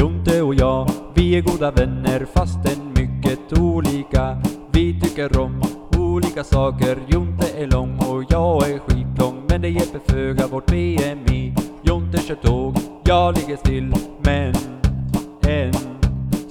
[0.00, 4.42] Jonte och jag, vi är goda vänner fastän mycket olika.
[4.72, 5.62] Vi tycker om
[5.98, 6.98] olika saker.
[7.08, 9.46] Jonte är lång och jag är skitlång.
[9.48, 11.54] Men det hjälper föga vårt BMI.
[11.82, 13.94] Jonte kör tåg, jag ligger still.
[14.24, 14.54] Men
[15.48, 15.72] en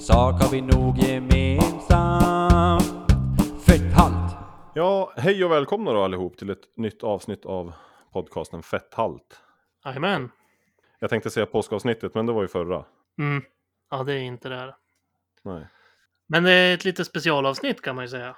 [0.00, 2.80] sak har vi nog gemensam.
[3.66, 4.36] Fetthalt!
[4.74, 7.72] Ja, hej och välkomna då allihop till ett nytt avsnitt av
[8.12, 9.40] podcasten Fetthalt.
[9.84, 10.30] Jajamän.
[10.98, 12.84] Jag tänkte säga påskavsnittet, men det var ju förra.
[13.20, 13.42] Mm.
[13.90, 14.76] Ja, det är inte det här.
[15.42, 15.66] Nej.
[16.26, 18.36] Men det är ett litet specialavsnitt kan man ju säga.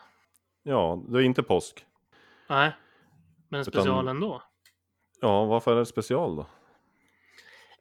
[0.63, 1.87] Ja, det är inte påsk.
[2.49, 2.73] Nej,
[3.49, 4.43] men Utan- special ändå.
[5.21, 6.47] Ja, varför är det special då?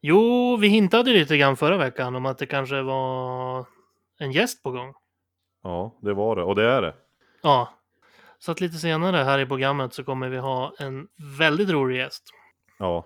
[0.02, 3.66] Jo, vi hintade lite grann förra veckan om att det kanske var
[4.20, 4.94] en gäst på gång.
[5.64, 6.44] Ja, det var det.
[6.44, 6.96] Och det är det.
[7.42, 7.74] Ja,
[8.40, 11.08] så att lite senare här i programmet så kommer vi ha en
[11.40, 12.24] väldigt rolig gäst.
[12.80, 13.06] Ja,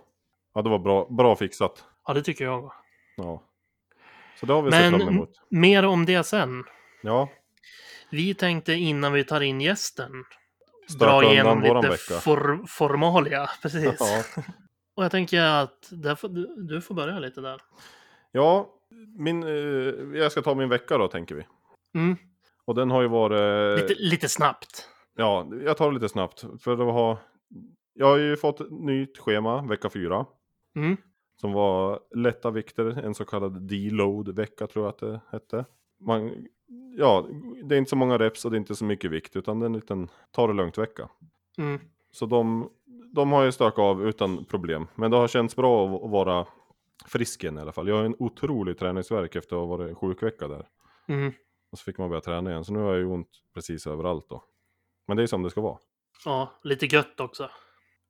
[0.54, 1.86] ja det var bra, bra fixat.
[2.08, 2.72] Ja, det tycker jag.
[3.18, 3.44] Ja.
[4.40, 5.30] Så det har vi sett Men fram emot.
[5.50, 6.64] mer om det sen.
[7.02, 7.30] Ja,
[8.10, 10.12] Vi tänkte innan vi tar in gästen
[10.90, 13.50] Stöka dra igenom lite for, formalia.
[13.62, 13.96] Precis.
[14.00, 14.24] ja.
[14.96, 16.30] Och jag tänker att får,
[16.68, 17.62] du, får börja lite där.
[18.32, 18.72] ja
[19.18, 21.46] min, eh, jag ska ta min vecka då, tänker vi.
[21.96, 22.18] Mm.
[22.66, 23.80] Och den har ju varit...
[23.82, 24.90] Lite, lite snabbt.
[25.16, 26.46] Ja, jag tar det lite snabbt.
[26.60, 27.20] För att ha...
[27.94, 30.26] Jag har ju fått nytt schema, vecka fyra.
[30.76, 30.98] Mm.
[31.46, 35.66] Som var lätta vikter, en så kallad deload-vecka tror jag att det hette.
[36.00, 36.48] Man,
[36.98, 37.28] ja,
[37.64, 39.64] det är inte så många reps och det är inte så mycket vikt, utan det
[39.64, 41.10] är en liten ta det lugnt-vecka.
[41.58, 41.80] Mm.
[42.12, 42.70] Så de,
[43.14, 44.88] de har ju stökat av utan problem.
[44.96, 46.48] Men det har känts bra att- vara
[47.06, 47.88] frisk igen i alla fall.
[47.88, 50.68] Jag har en otrolig träningsvärk efter att ha varit sjukvecka där.
[51.08, 51.34] Mm.
[51.72, 54.30] Och så fick man börja träna igen, så nu har jag ju ont precis överallt
[54.30, 54.44] då.
[55.08, 55.78] Men det är som det ska vara.
[56.26, 57.50] Ja, lite gött också.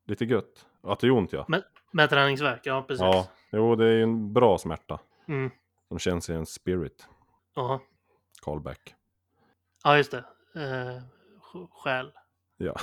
[0.08, 0.66] Lite gött.
[0.84, 1.46] Att det är ont ja.
[1.48, 1.64] Med,
[1.96, 3.02] med träningsvärk, ja precis.
[3.02, 5.00] Ja, jo det är ju en bra smärta.
[5.28, 5.52] Mm.
[5.88, 7.08] Som känns i en spirit.
[7.56, 7.82] Ja.
[8.42, 8.96] Callback.
[9.84, 10.18] ja, just det.
[10.56, 11.02] Eh,
[11.54, 12.12] sj- själ,
[12.58, 12.76] Ja.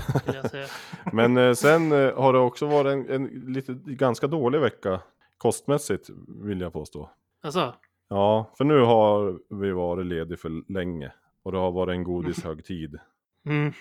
[1.12, 5.00] Men eh, sen eh, har det också varit en, en lite ganska dålig vecka.
[5.38, 6.10] Kostmässigt
[6.44, 7.10] vill jag påstå.
[7.42, 7.74] Alltså,
[8.08, 11.12] Ja, för nu har vi varit ledig för länge.
[11.42, 12.98] Och det har varit en godishögtid.
[13.46, 13.72] mm.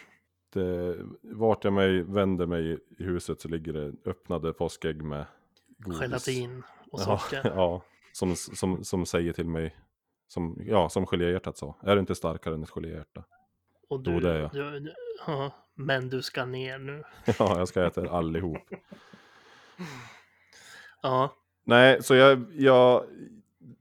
[0.53, 5.25] Det, vart jag mig vänder mig i huset så ligger det öppnade påskägg med
[5.78, 6.01] godis.
[6.01, 7.41] gelatin och Ja, socker.
[7.56, 7.81] ja
[8.12, 9.75] som, som, som säger till mig,
[10.28, 11.75] som, ja, som geléhjärtat sa.
[11.81, 13.23] Är du inte starkare än ett geléhjärta?
[13.90, 14.51] Och du, det är jag.
[14.51, 14.94] du, du,
[15.28, 17.03] ja, men du ska ner nu.
[17.40, 18.57] Ja, jag ska äta allihop.
[21.03, 23.06] Ja, Nej, så jag, jag,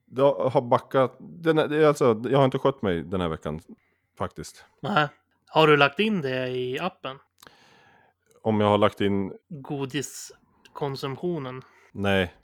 [0.05, 1.17] jag har backat.
[1.19, 3.61] Den, alltså, jag har inte skött mig den här veckan
[4.19, 4.65] faktiskt.
[4.81, 5.09] nej.
[5.51, 7.17] Har du lagt in det i appen?
[8.43, 11.63] Om jag har lagt in, Godiskonsumtionen.
[11.93, 12.35] nej.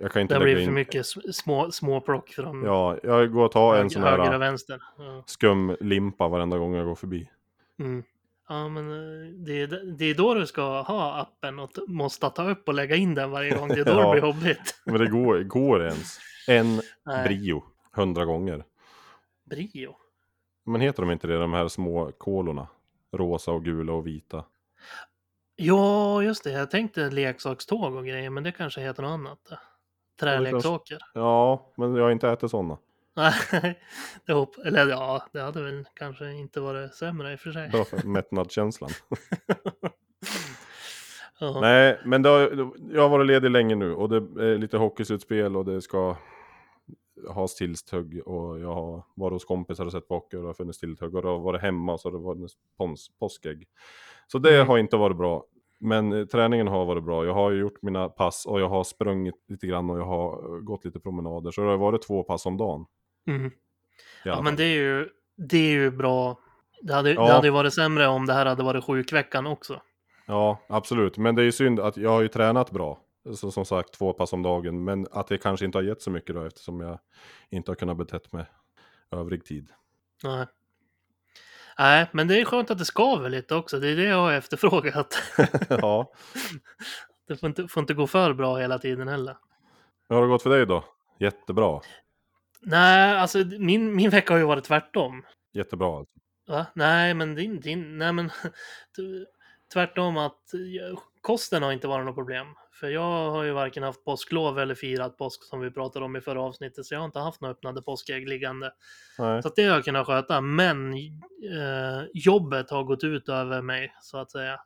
[0.00, 0.74] Jag kan inte Det lägga blir för in.
[0.74, 4.38] mycket små, små plock från Ja, jag går och tar en sån höger och här
[4.38, 4.82] vänster.
[4.98, 5.22] Ja.
[5.26, 7.30] skum limpa varenda gång jag går förbi.
[7.78, 8.02] Mm.
[8.48, 9.66] Ja, men eh, det är,
[9.98, 13.30] det är då du ska ha appen och måste ta upp och lägga in den
[13.30, 13.68] varje gång.
[13.68, 14.14] Det är då Ja.
[14.14, 14.80] det blir jobbigt.
[14.86, 16.18] Men det går, går ens.
[16.48, 17.24] En Nej.
[17.28, 18.64] brio, hundra gånger.
[19.50, 19.96] Brio.
[20.68, 22.68] Men heter de inte det, de här små kolorna?
[23.12, 24.44] Rosa och gula och vita.
[25.56, 26.50] Ja, just det.
[26.50, 29.38] Jag tänkte leksakståg och grejer, men det kanske heter något annat.
[30.20, 30.98] Träleksaker.
[31.14, 32.78] Ja, men jag har inte ätit sådana.
[33.16, 33.32] Nej,
[34.26, 34.58] det hopp...
[34.58, 37.70] Eller ja, det hade väl kanske inte varit sämre i och för sig.
[37.70, 38.90] För mättnadskänslan.
[41.40, 41.60] Ja.
[41.60, 45.64] Nej, men har, jag har varit ledig länge nu och det är lite hockeyslutspel och
[45.64, 46.16] det ska
[47.28, 50.78] ha stillstugg och jag har varit hos kompisar och sett hockey och det har funnits
[50.78, 53.68] stilltugg och det har varit hemma och så har det varit pons, påskägg.
[54.26, 54.68] Så det Mm.
[54.68, 55.44] har inte varit bra.
[55.80, 57.24] Men eh, träningen har varit bra.
[57.24, 60.60] Jag har gjort mina pass och jag har sprungit lite grann och jag har eh,
[60.60, 61.50] gått lite promenader.
[61.50, 62.86] Så det har varit två pass om dagen.
[63.26, 63.50] Mm.
[64.24, 66.38] Ja, men det är ju, det är ju bra.
[66.82, 67.26] Det hade, Ja.
[67.26, 69.80] det hade ju varit sämre om det här hade varit sjukveckan också.
[70.26, 71.18] Ja, absolut.
[71.18, 72.98] Men det är ju synd att jag har ju tränat bra.
[73.34, 74.84] Så som sagt, två pass om dagen.
[74.84, 76.98] Men att det kanske inte har gett så mycket då eftersom jag
[77.50, 78.46] inte har kunnat betett mig
[79.10, 79.70] övrig tid.
[80.24, 80.46] Nej.
[81.78, 83.80] Nej, men det är skönt att det skaver lite också.
[83.80, 85.22] Det är det jag har efterfrågat.
[85.68, 86.12] ja.
[87.28, 89.36] Det får inte, får inte gå för bra hela tiden heller.
[90.08, 90.84] Hur har det gått för dig då?
[91.18, 91.80] Jättebra.
[92.60, 95.22] Nej, alltså min, min vecka har ju varit tvärtom.
[95.52, 95.98] Jättebra.
[95.98, 96.18] alltså.
[96.46, 96.66] Va?
[96.74, 98.30] Nej, men din, din, nej men
[99.72, 100.42] tvärtom att
[101.20, 102.46] kosten har inte varit något problem.
[102.80, 106.20] För jag har ju varken haft påsklov eller firat påsk som vi pratade om i
[106.20, 108.72] förra avsnittet, så jag har inte haft några öppnade påskägg liggande.
[109.18, 109.42] Nej.
[109.42, 114.18] Så det har jag kunnat sköta, men eh, jobbet har gått ut över mig så
[114.18, 114.60] att säga.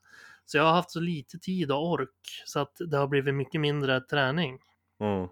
[0.44, 3.60] Så jag har haft så lite tid och ork så att det har blivit mycket
[3.60, 4.58] mindre träning.
[5.00, 5.28] Mm.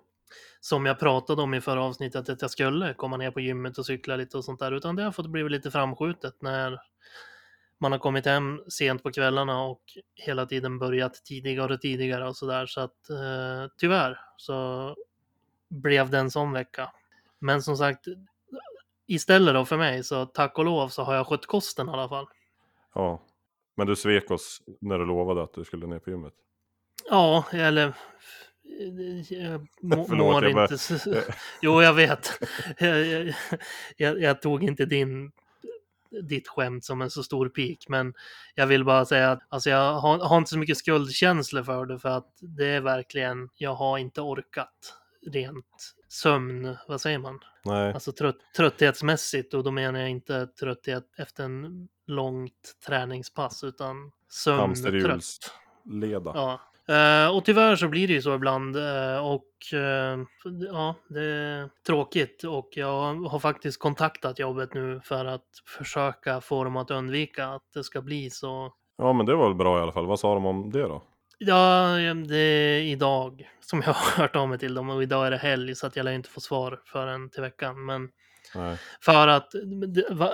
[0.61, 3.87] som jag pratade om i förra avsnittet att jag skulle komma ner på gymmet och
[3.87, 6.79] cykla lite och sånt där, utan det har fått bli lite framskjutet när
[7.81, 9.82] man har kommit hem sent på kvällarna och
[10.15, 12.67] hela tiden börjat tidigare och tidigare och sådär.
[12.67, 14.97] Så att eh, tyvärr så
[15.69, 16.93] blev det en sån vecka.
[17.38, 18.05] Men som sagt,
[19.06, 22.09] istället då för mig så tack och lov så har jag skött kosten i alla
[22.09, 22.27] fall.
[22.94, 23.23] Ja.
[23.77, 26.35] Men du svek oss när du lovade att du skulle ner på gymmet.
[27.11, 27.94] Ja, eller
[29.29, 31.15] jag må, Förlåt, mår jag bara- inte så...
[31.62, 32.31] Jo, jag vet.
[32.79, 33.35] Jag,
[33.97, 35.32] jag, jag tog inte din,
[36.23, 38.15] ditt skämt som en så stor pik, men
[38.55, 41.99] jag vill bara säga att alltså, jag har, har inte så mycket skuldkänslor för det,
[41.99, 44.95] för att det är verkligen, jag har inte orkat
[45.27, 47.41] rent sömn, vad säger man?
[47.65, 47.93] Nej.
[47.93, 54.67] Alltså trött, trötthetsmässigt och då menar jag inte trötthet efter en långt träningspass utan sömntrött.
[54.67, 56.33] Hamsterhjulsleda.
[56.35, 56.61] Ja.
[56.91, 60.19] Eh, och tyvärr så blir det ju så ibland eh, och eh,
[60.73, 65.45] ja, det är tråkigt och jag har faktiskt kontaktat jobbet nu för att
[65.79, 68.73] försöka få dem att undvika att det ska bli så.
[68.99, 70.07] Ja men det var väl bra i alla fall.
[70.07, 71.03] Vad sa de om det då?
[71.39, 71.87] Ja,
[72.29, 75.37] det är idag som jag har hört av mig till dem och idag är det
[75.37, 77.85] helg så att jag lär inte få svar förrän till veckan.
[77.85, 78.09] Men
[78.55, 78.77] Nej.
[79.01, 79.53] För att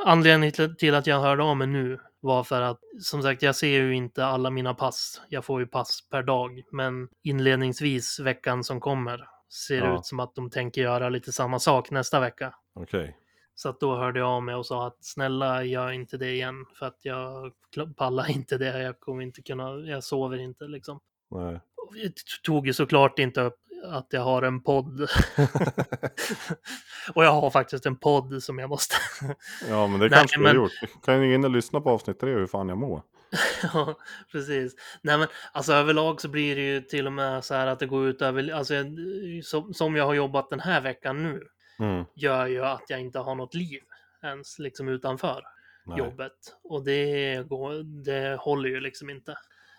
[0.05, 3.57] anledningen till- till att jag hörde av mig nu var för att som sagt, jag
[3.57, 5.23] ser ju inte alla mina pass.
[5.29, 9.29] Jag får ju pass per dag, men inledningsvis veckan som kommer
[9.67, 9.99] ser det Ja.
[9.99, 12.55] ut som att de tänker göra lite samma sak nästa vecka.
[12.75, 13.17] Okej.
[13.55, 16.67] Så att då hörde jag av mig och sa att snälla gör inte det igen
[16.79, 17.53] för att jag
[17.97, 18.83] pallar inte det.
[18.83, 21.01] Jag kommer inte kunna, jag sover inte liksom.
[21.31, 21.61] Nej.
[22.05, 22.11] T-
[22.45, 25.01] tog ju såklart inte upp att jag har en podd.
[27.15, 28.97] och jag har faktiskt en podd som jag måste
[29.69, 30.73] Ja men det Nej, kanske du men- har gjort.
[31.05, 33.03] Kan ju in och lyssna på avsnitt tre hur fan jag mår.
[33.75, 33.95] Ja,
[34.33, 34.75] precis.
[35.03, 37.87] Nej, men alltså överlag så blir det ju till och med så här att det
[37.87, 38.97] går ut över, alltså jag-
[39.45, 41.43] som, som jag har jobbat den här veckan nu,
[41.79, 42.05] Mm.
[42.15, 43.81] gör ju att jag inte har något liv
[44.23, 45.43] ens liksom utanför
[45.87, 45.99] Nej.
[45.99, 46.33] jobbet.
[46.65, 49.35] Och det, går, det håller ju liksom inte.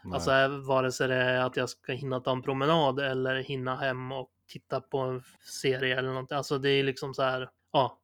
[0.07, 0.15] Nej.
[0.15, 4.12] Alltså vare sig det är att jag ska hinna ta en promenad eller hinna hem
[4.12, 5.24] och titta på en
[5.62, 6.31] serie eller något.
[6.31, 8.00] Alltså det är liksom så här, ja,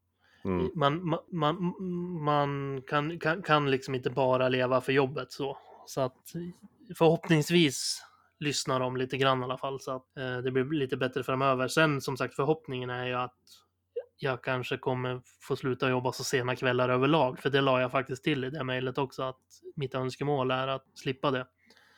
[0.46, 0.72] Mm.
[0.76, 1.74] man, man, man,
[2.24, 5.58] man kan, kan, kan liksom inte bara leva för jobbet så.
[5.86, 6.34] Så att
[6.98, 8.04] förhoppningsvis
[8.40, 11.68] lyssnar de lite grann i alla fall så att eh, det blir lite bättre framöver.
[11.68, 13.38] Sen som sagt förhoppningen är ju att
[14.18, 17.40] jag kanske kommer få sluta jobba så sena kvällar överlag.
[17.40, 19.42] För det la jag faktiskt till i det mejlet också att
[19.76, 21.48] mitt önskemål är att slippa det.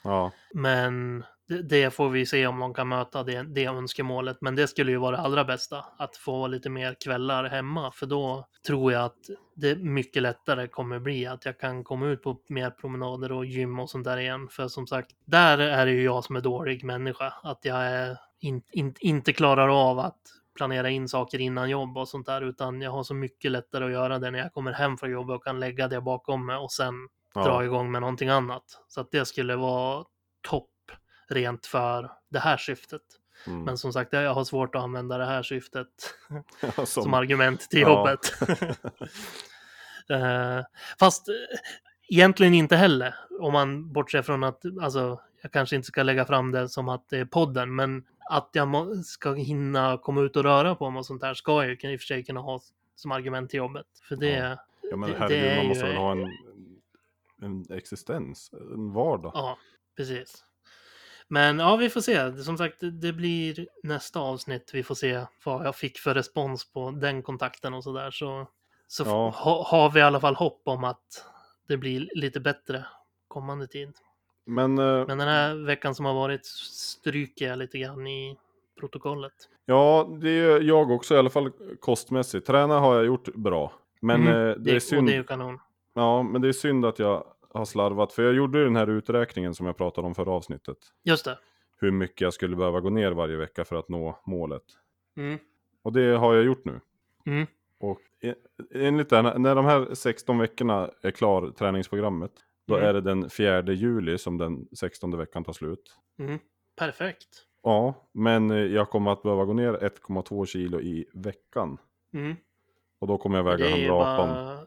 [0.06, 0.32] Ja.
[0.54, 1.24] Men
[1.64, 4.38] det, får vi se om de kan möta det, det önskemålet.
[4.42, 7.92] Men det skulle ju vara det allra bästa, att få lite mer kvällar hemma.
[7.92, 12.24] För då tror jag att det mycket lättare kommer bli att jag kan komma ut
[12.24, 14.48] på mer promenader och gym och sånt där igen.
[14.52, 17.34] För som sagt, där är det ju jag som är dålig människa.
[17.44, 20.20] Att jag är in, in, inte klarar av att
[20.56, 22.42] planera in saker innan jobb och sånt där.
[22.42, 25.36] Utan jag har så mycket lättare att göra det när jag kommer hem från jobbet
[25.36, 26.94] och kan lägga det bakom mig och sen
[27.44, 27.64] dra Ja.
[27.64, 28.64] igång med någonting annat.
[28.88, 30.06] Så att det skulle vara
[30.42, 30.70] topp
[31.30, 33.02] rent för det här syftet.
[33.48, 33.64] Mm.
[33.64, 35.88] Men som sagt, jag har svårt att använda det här syftet
[36.76, 37.14] som, som...
[37.14, 38.20] argument till jobbet.
[40.10, 40.60] Eh,
[41.00, 41.34] fast eh,
[42.10, 43.16] egentligen inte heller.
[43.40, 47.10] Om man bortser från att, alltså, jag kanske inte ska lägga fram det som att
[47.10, 51.06] det är podden, men att jag ska hinna komma ut och röra på mig och
[51.06, 52.60] sånt där ska jag ju i och för sig kunna ha
[52.96, 53.86] som argument till jobbet.
[54.08, 54.58] För det, Ja.
[54.92, 56.28] Ja men Det- det herregud, är man måste väl ha en,
[57.42, 59.32] en existens, en vardag.
[59.36, 59.58] Ja,
[59.98, 60.44] precis.
[61.28, 62.44] Men ja, vi får se.
[62.44, 64.72] Som sagt, det- blir nästa avsnitt.
[64.74, 68.12] Vi får se vad jag fick för respons på den kontakten och sådär.
[68.12, 68.48] Så,
[68.88, 69.30] så Ja.
[69.30, 71.26] ha, har vi i alla fall hopp om att
[71.68, 72.86] det blir lite bättre
[73.28, 73.94] kommande tid.
[74.46, 78.38] Men, eh, Men den här veckan som har varit stryker jag lite grann i
[78.80, 79.34] protokollet.
[79.66, 82.48] ja, det är jag också i alla fall kostmässigt.
[82.48, 83.74] Träna har jag gjort bra.
[84.00, 85.60] Men Mm, eh, det, är och synd, det är ju kanon.
[85.96, 87.24] Ja, men det är synd att jag
[87.54, 88.14] har slarvat.
[88.14, 90.78] För jag gjorde ju den här uträkningen som jag pratade om förra avsnittet.
[91.04, 91.38] Just det.
[91.78, 94.64] Hur mycket jag skulle behöva gå ner varje vecka för att nå målet.
[95.18, 95.40] Mm.
[95.84, 96.80] Och det har jag gjort nu.
[97.26, 97.48] Mm.
[97.80, 98.36] Och e-
[98.74, 102.32] enligt det, här- när de här 16 veckorna är klar, träningsprogrammet,
[102.68, 102.90] då Mm.
[102.90, 105.98] är det den 4 juli som den 16 veckan tar slut.
[106.20, 106.40] Mm.
[106.80, 107.28] Perfekt.
[107.64, 111.78] Ja, men eh, jag kommer att behöva gå ner 1,2 kilo i veckan.
[112.14, 112.36] Mm.
[113.00, 114.28] Och då kommer jag väga är ju 118.
[114.30, 114.65] bara,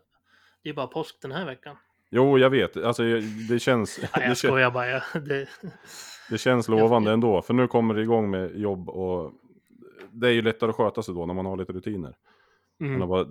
[0.68, 1.76] det är bara påsk den här veckan.
[2.10, 2.76] Jo, jag vet.
[2.76, 3.02] Alltså,
[3.48, 5.20] det känns, Nej, jag skojar bara.
[5.20, 5.48] Det,
[6.30, 7.42] det känns lovande ändå.
[7.42, 9.32] För nu kommer det igång med jobb och
[10.10, 12.14] det är ju lättare att sköta sig då när man har lite rutiner.
[12.80, 12.94] mm.
[12.94, 13.24] Än att bara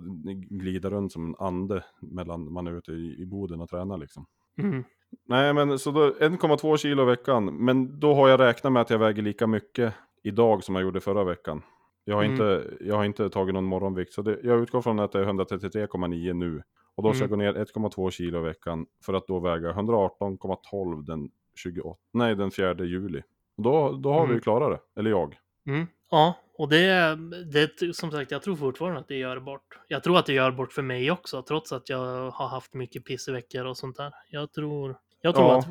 [0.50, 4.26] glida runt som en ande mellan man är ute i, i boden och tränar liksom.
[4.58, 4.84] Mm.
[5.26, 7.44] Nej, men så då 1,2 kilo i veckan.
[7.64, 11.00] Men då har jag räknat med att jag väger lika mycket idag som jag gjorde
[11.00, 11.62] förra veckan.
[12.04, 12.32] Jag har, Mm.
[12.32, 15.24] inte, jag har inte tagit någon morgonvikt, så det, jag utgår från att det är
[15.24, 16.62] 133,9 nu.
[16.98, 17.54] Och då ska jag gå Mm.
[17.54, 22.84] ner 1,2 kilo i veckan för att då väga 118,12 den 28, nej den 4
[22.84, 23.22] juli.
[23.56, 24.34] Och då, då har vi Mm.
[24.36, 25.38] ju klarat det, eller jag.
[25.66, 25.86] Mm.
[26.10, 27.18] Ja, och det,
[27.52, 29.78] det som sagt, jag tror fortfarande att det gör bort.
[29.88, 33.04] Jag tror att det gör bort för mig också, trots att jag har haft mycket
[33.04, 34.12] pisseveckor och sånt där.
[34.30, 35.58] Jag tror, jag tror Ja.
[35.58, 35.66] att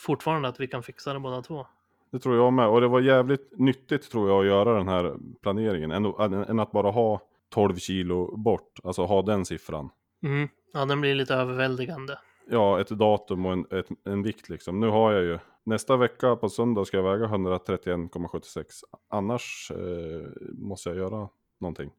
[0.00, 1.66] fortfarande att vi kan fixa det båda två.
[2.10, 2.68] Det tror jag med.
[2.68, 5.90] Och det var jävligt nyttigt tror jag att göra den här planeringen.
[5.92, 8.78] Än, än, än att bara ha 12 kilo bort.
[8.84, 9.90] Alltså ha den siffran.
[10.22, 10.48] Mm.
[10.72, 12.18] Ja, den blir lite överväldigande.
[12.50, 14.80] Ja, ett datum och en, ett, en vikt liksom.
[14.80, 15.38] Nu har jag ju.
[15.64, 18.64] Nästa vecka på söndag ska jag väga 131,76.
[19.10, 21.28] Annars eh, måste jag göra
[21.60, 21.90] någonting.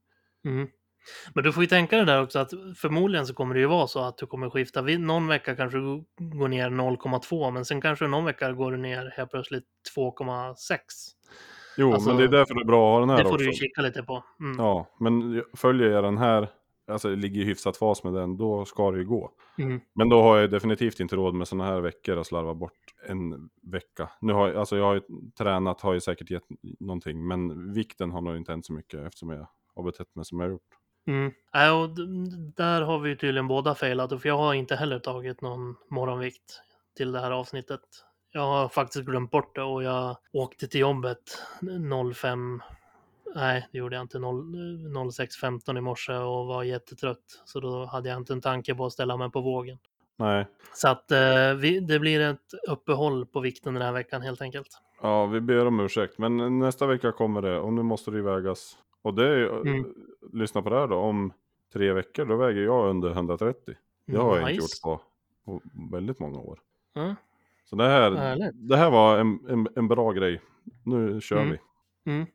[0.46, 0.68] Mm.
[1.34, 3.88] Men du får ju tänka dig där också att förmodligen så kommer det ju vara
[3.88, 4.82] så att du kommer skifta.
[4.82, 9.14] Någon vecka kanske du går ner 0,2 men sen kanske någon vecka går du ner
[9.18, 9.64] helt plötsligt
[9.98, 10.56] 2,6.
[11.78, 13.30] Jo, Alltså, men det är därför det är bra att ha den här Det får
[13.30, 13.38] också.
[13.38, 14.24] du ju kika lite på.
[14.40, 14.58] Mm.
[14.60, 16.48] Ja, men följer jag den här,
[16.90, 19.32] alltså ligger i hyfsat fas med den, då ska det ju gå.
[19.58, 19.82] Mm.
[19.94, 22.74] Men då har jag definitivt inte råd med sådana här veckor och slarva bort
[23.08, 24.10] en vecka.
[24.22, 25.02] Nu har jag, alltså jag har ju
[25.38, 26.44] tränat, har ju säkert gett
[26.80, 30.40] någonting, men vikten har nog inte hänt så mycket eftersom jag har betett mig som
[30.40, 30.80] jag har gjort.
[31.08, 31.32] Mm.
[31.56, 31.90] Äh, och
[32.56, 36.62] där har vi ju tydligen båda failat, för jag har inte heller tagit någon morgonvikt
[36.98, 37.82] till det här avsnittet.
[38.32, 41.44] Jag har faktiskt glömt bort det och jag åkte till jobbet
[42.16, 42.62] 05,
[43.36, 44.44] nej det gjorde jag inte, 0
[45.12, 47.42] 06.15 i morse och var jättetrött.
[47.46, 49.78] Så då hade jag inte en tanke på att ställa mig på vågen.
[50.18, 54.42] Nej, Så att eh, vi, det blir ett uppehåll på vikten den här veckan helt
[54.42, 54.68] enkelt.
[55.02, 58.78] ja vi ber om ursäkt, men nästa vecka kommer det och nu måste det vägas.
[59.02, 59.94] Och det är ju, Mm.
[60.34, 61.34] lyssna på det här då, om
[61.74, 63.76] tre veckor då väger jag under 130.
[64.06, 65.02] Det har jag inte gjort på,
[65.46, 66.60] på väldigt många år.
[66.94, 67.16] Ja.
[67.66, 68.52] Så det här, Härligt.
[68.70, 70.42] det här var en, en, en bra grej.
[70.86, 71.58] Nu kör Mm.
[72.04, 72.26] vi.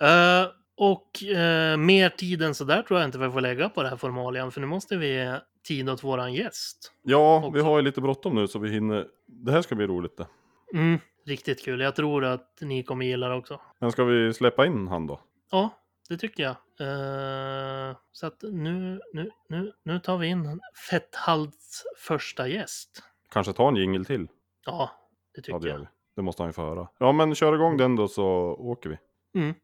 [0.00, 3.82] Eh, och eh, mer tid än så där tror jag inte vi får lägga på
[3.82, 6.92] det här formalian, för nu måste vi ge tid åt våran gäst.
[7.02, 7.62] Ja, vi Också.
[7.62, 9.06] har ju lite bråttom nu så vi hinner.
[9.26, 10.26] Det här ska bli roligt det.
[10.74, 11.80] Mm, riktigt kul.
[11.80, 13.60] Jag tror att ni kommer gilla det också.
[13.78, 15.20] Men ska vi släppa in han då?
[15.50, 15.70] Ja,
[16.08, 16.56] det tycker jag.
[16.80, 20.60] Eh, så att nu, nu, nu, nu tar vi in
[20.90, 23.02] Fetthalds första gäst.
[23.30, 24.28] Kanske ta en jingel till?
[24.66, 24.90] Ja,
[25.34, 25.78] det tycker Ja, det jag.
[25.78, 25.86] vi.
[26.16, 26.88] Det måste han ju få höra.
[26.98, 28.24] Ja, men kör igång den då så
[28.58, 28.98] åker vi.
[29.40, 29.54] Mm.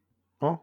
[0.43, 0.59] Ja.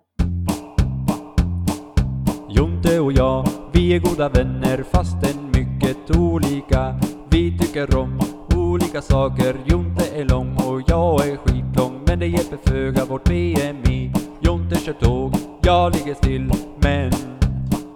[2.49, 6.95] Jonte och jag, vi är goda vänner fastän mycket olika.
[7.31, 8.21] Vi tycker om
[8.57, 9.57] olika saker.
[9.65, 12.03] Jonte är lång och jag är skitlång.
[12.07, 14.13] Men det hjälper föga vårt BMI.
[14.41, 16.53] Jonte kör tåg, jag ligger still.
[16.83, 17.13] Men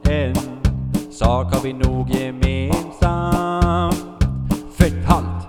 [0.08, 0.34] en
[1.12, 3.96] sak har vi nog gemensamt.
[4.78, 5.46] Fetthalt!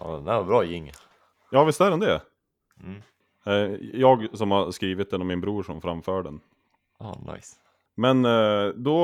[0.00, 0.94] Ja, den där var bra jingel.
[1.50, 2.20] Ja, visst är den det?
[3.46, 6.40] Eh, Jag som har skrivit den och min bror som framför den.
[6.98, 7.56] Ja, nice.
[7.96, 9.02] Men eh, då,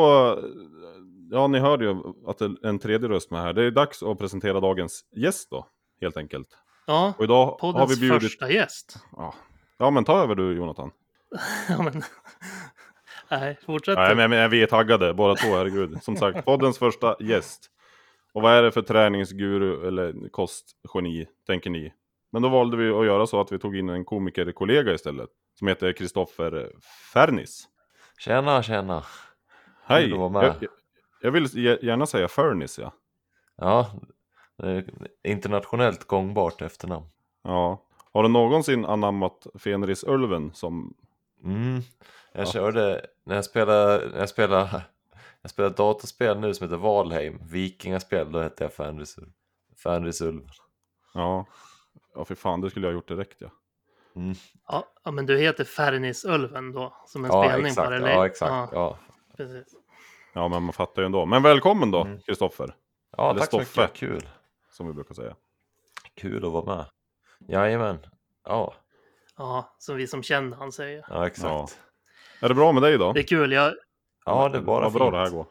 [1.30, 3.52] ja ni hörde ju att det är en tredje röst med här.
[3.52, 5.66] Det är dags att presentera dagens gäst då,
[6.00, 6.48] helt enkelt.
[6.86, 8.22] Ja, Och idag har poddens vi bjudit...
[8.22, 8.96] första gäst.
[9.16, 9.34] Ja.
[9.78, 10.90] ja, men ta över du Jonathan.
[11.68, 12.02] ja, men...
[13.30, 13.96] Nej, fortsätt.
[13.98, 16.02] Nej, men, men vi är taggade båda två, herregud.
[16.02, 17.70] Som sagt, poddens första gäst.
[18.32, 21.92] Och vad är det för träningsguru eller kostgeni, tänker ni?
[22.32, 25.30] Men då valde vi att göra så att vi tog in en komikerkollega istället.
[25.58, 26.72] Som heter Kristoffer
[27.12, 27.68] Fernis.
[28.18, 29.02] Tjena, tjena.
[29.84, 30.08] Hej!
[30.10, 30.54] Jag,
[31.22, 31.44] jag- vill
[31.82, 32.92] gärna säga Fernis, ja.
[33.56, 33.90] Ja,
[35.24, 37.06] internationellt gångbart efternamn.
[37.42, 37.82] Ja.
[38.12, 40.94] Har du någonsin anammat Fenrisölven som...
[41.44, 41.80] Mm.
[42.32, 42.52] Jag Ja.
[42.52, 44.82] körde, när jag spelade, när jag spelade,
[45.42, 49.32] jag spelar dataspel nu som heter Valheim, vikingaspel, då hette jag Fenrisul.
[49.82, 50.48] Fenrisulven.
[51.14, 51.46] Ja.
[52.14, 53.50] Ja, för fan, det skulle jag ha gjort direkt, ja.
[54.68, 57.84] Ja, ja, men du heter Fernisölven då, som en Ja, spelning exakt.
[57.86, 57.96] på det?
[57.96, 58.08] eller?
[58.10, 58.50] Ja, exakt.
[58.50, 58.98] Ja, Ja,
[59.36, 59.74] precis.
[60.32, 61.26] Ja, men man fattar ju ändå.
[61.26, 62.20] Men välkommen då, Mm.
[62.20, 62.74] Kristoffer.
[63.16, 63.80] ja Eller tack så Stoffe.
[63.82, 63.96] mycket.
[63.96, 64.28] Kul.
[64.70, 65.36] Som vi brukar säga.
[66.14, 66.84] Kul att vara med.
[67.48, 67.98] Jajamän.
[68.44, 68.74] Ja,
[69.36, 71.04] Ja, som vi som känner han säger.
[71.08, 71.78] ja exakt.
[72.40, 73.12] Är det bra med dig då?
[73.12, 73.74] Det är kul, jag...
[74.24, 75.12] Ja, det är bara Vad bra fint.
[75.12, 75.46] det här går.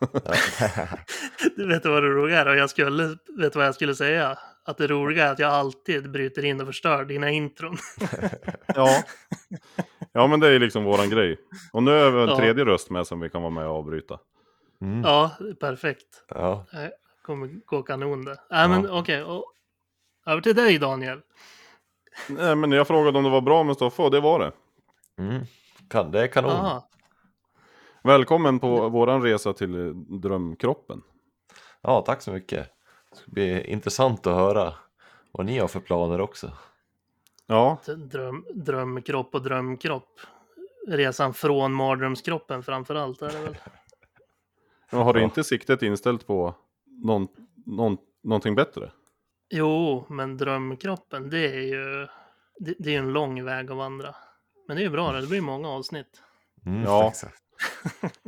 [1.56, 2.46] Du vet vad det roliga är?
[2.48, 3.04] Och jag skulle...
[3.38, 4.38] Vet du vad jag skulle säga?
[4.64, 7.76] Att det roliga är att jag alltid bryter in och förstör dina intron.
[8.74, 8.88] Ja.
[10.12, 11.36] Ja, men det är liksom våran grej.
[11.72, 12.36] Och nu är vi en Ja.
[12.36, 14.18] tredje röst med som vi kan vara med och avbryta.
[14.80, 15.00] Mm.
[15.04, 16.24] Ja, perfekt.
[16.28, 16.66] Ja.
[16.72, 16.92] Det
[17.22, 18.36] kommer gå kanon det.
[18.50, 19.22] Nej, men okej.
[19.22, 19.44] och
[20.26, 21.20] Över till dig Daniel.
[22.28, 24.52] Nej, men jag frågade om det var bra med Stoffe och det var det.
[25.22, 25.42] Mm.
[25.90, 26.50] Kan, det är kanon.
[26.50, 26.88] Aha.
[28.04, 31.02] Välkommen på våran resa till drömkroppen.
[31.82, 32.68] Ja, tack så mycket.
[33.12, 34.74] Det ska bli intressant att höra
[35.32, 36.52] vad ni har för planer också.
[37.46, 40.20] Ja, Dröm, drömkropp och drömkropp.
[40.88, 43.22] resan från mardrömskroppen framför allt.
[43.22, 43.56] Är det väl.
[44.90, 46.54] Men har du inte siktet inställt på
[46.86, 47.28] någon,
[47.66, 48.90] någon, någonting bättre?
[49.50, 52.06] Jo, men drömkroppen, det är ju
[52.58, 54.14] det, det är ju en lång väg att vandra.
[54.68, 56.22] Men det är ju bra, det blir många avsnitt.
[56.66, 57.08] Mm, Ja.
[57.08, 57.42] exakt.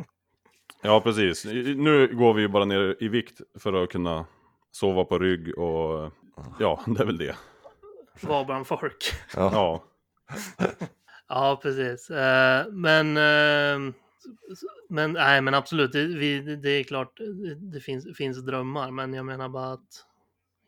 [0.87, 1.45] Ja, precis.
[1.77, 4.27] Nu går vi ju bara ner i vikt för att kunna
[4.75, 6.11] sova på rygg och
[6.59, 7.37] ja, det är väl det.
[8.23, 9.13] Var bland folk.
[9.37, 9.51] Ja.
[9.53, 9.85] Ja,
[11.29, 12.11] Ja, precis.
[12.11, 13.95] Eh, men, eh,
[14.89, 19.15] men, nej, men absolut, det, vi, det är klart, det, det finns, finns drömmar, men
[19.15, 20.05] jag menar bara att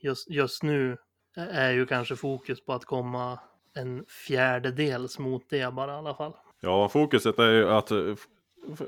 [0.01, 0.97] just, just nu
[1.37, 3.39] är ju kanske fokus på att komma
[3.75, 6.33] en fjärdedels mot det bara i alla fall.
[6.61, 7.93] ja fokuset är ju att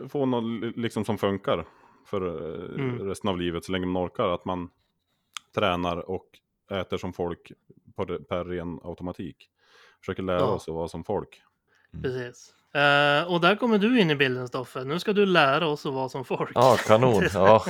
[0.08, 1.64] få något liksom som funkar
[2.06, 2.98] för eh, Mm.
[3.08, 4.28] resten av livet så länge man orkar.
[4.28, 4.70] Att man
[5.54, 6.26] tränar och
[6.70, 7.52] äter som folk
[7.96, 9.50] på, re- per ren automatik.
[10.00, 10.44] Försöker lära Ja.
[10.44, 11.42] oss att vara som folk.
[12.02, 12.54] Precis.
[12.74, 14.84] Eh, och där kommer du in i bilden, Stoffe.
[14.84, 16.50] Nu ska du lära oss att vara som folk.
[16.54, 17.22] Ja, kanon.
[17.34, 17.64] Ja.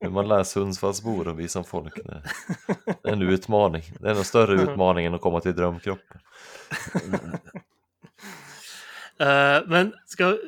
[0.00, 1.94] Hur man lär Sundsvallsbor och vi som folk.
[3.02, 3.82] Det är en utmaning.
[4.00, 6.20] Det är en större utmaning än att komma till drömkroppen.
[9.18, 10.38] Eh, men ska...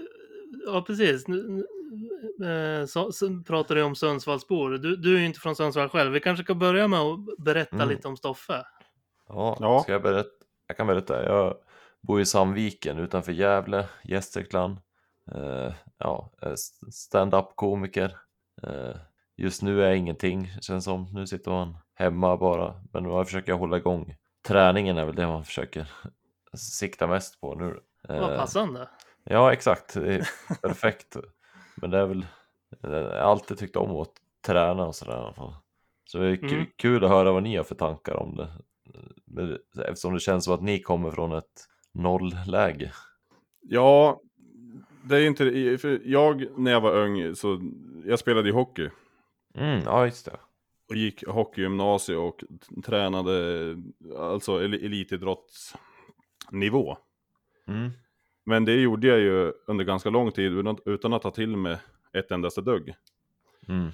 [0.66, 1.28] Ja, precis.
[1.28, 1.66] Nu,
[2.88, 4.70] så, så pratar du om Sundsvallsbor.
[4.70, 6.12] Du, du är ju inte från Sundsvall själv.
[6.12, 7.88] Vi kanske ska börja med att berätta Mm.
[7.88, 8.64] lite om Stoffe.
[9.28, 9.80] Ja, Ja.
[9.82, 10.28] Ska jag berätta?
[10.66, 11.24] Jag kan berätta.
[11.24, 11.56] Jag
[12.00, 14.78] bor i Sandviken utanför Gävle, Gästrikland.
[15.34, 18.16] Eh, ja, eh, st- stand-up komiker.
[18.62, 18.96] Eh,
[19.36, 21.08] just nu är jag ingenting känns som.
[21.12, 22.74] Nu sitter man hemma bara.
[22.92, 24.16] Men jag försöker hålla igång.
[24.46, 25.90] Träningen är väl det man försöker
[26.54, 27.80] sikta mest på nu.
[28.08, 28.88] Vad Eh, passande.
[29.24, 29.94] Ja, exakt.
[30.62, 31.16] Perfekt.
[31.80, 32.26] Men det är väl,
[32.80, 34.12] jag har alltid tyckt om att
[34.46, 35.54] träna och sådär i alla fall.
[36.04, 36.66] Så det är Mm.
[36.76, 38.48] kul att höra vad ni har för tankar om det.
[39.84, 42.92] Eftersom det känns som att ni kommer från ett nollläge.
[43.60, 44.20] Ja,
[45.04, 45.44] det är inte,
[45.78, 47.60] för jag när jag var ung så,
[48.04, 48.90] jag spelade i hockey.
[49.54, 50.36] Mm, ja, just det.
[50.88, 52.44] och gick hockeygymnasie och
[52.84, 53.32] tränade
[54.18, 56.96] alltså el- elitidrottsnivå.
[57.68, 57.90] Mm.
[58.46, 60.52] Men det gjorde jag ju under ganska lång tid
[60.84, 61.78] utan, att ta till mig
[62.12, 62.94] ett endaste dugg.
[63.68, 63.88] Mm.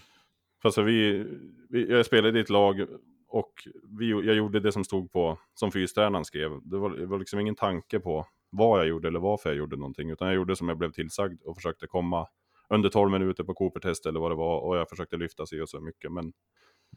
[0.63, 1.27] Fast vi,
[1.69, 2.87] vi, jag spelade i ett lag
[3.29, 3.53] och
[3.99, 6.51] vi, jag gjorde det som stod på, som fystränaren skrev.
[6.63, 9.77] Det var, det var liksom ingen tanke på vad jag gjorde eller varför jag gjorde
[9.77, 10.11] någonting.
[10.11, 12.27] Utan jag gjorde som jag blev tillsagd och försökte komma
[12.69, 14.61] under 12 minuter på Cooper-test eller vad det var.
[14.61, 16.13] Och jag försökte lyfta sig och så mycket.
[16.13, 16.33] Men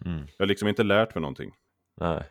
[0.05, 0.19] Mm.
[0.19, 1.51] jag har liksom inte lärt mig någonting.
[2.01, 2.23] Nej.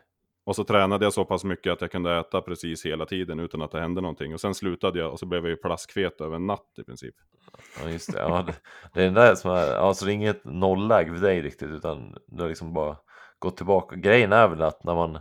[0.49, 3.61] Och så tränade jag så pass mycket att jag kunde äta precis hela tiden utan
[3.61, 4.33] att det hände någonting.
[4.33, 7.15] Och sen slutade jag och så blev jag ju plaskfet över en natt i princip.
[7.83, 8.19] Ja, just det.
[8.19, 8.55] Ja, det,
[8.93, 12.15] det är den där som är, alltså det är inget nollläge för dig riktigt utan
[12.27, 12.97] du har liksom bara
[13.39, 13.95] gått tillbaka.
[13.95, 15.19] Grejen är väl att när man,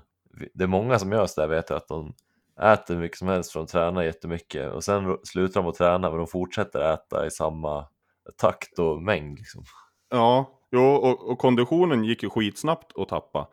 [0.54, 2.14] det är många som gör så där vet jag att de
[2.62, 6.10] äter hur mycket som helst för de tränar jättemycket och sen slutar de att träna
[6.10, 7.86] men de fortsätter äta i samma
[8.36, 9.64] takt och mängd liksom.
[10.10, 13.48] Ja, jo, och, och konditionen gick ju skitsnabbt att tappa.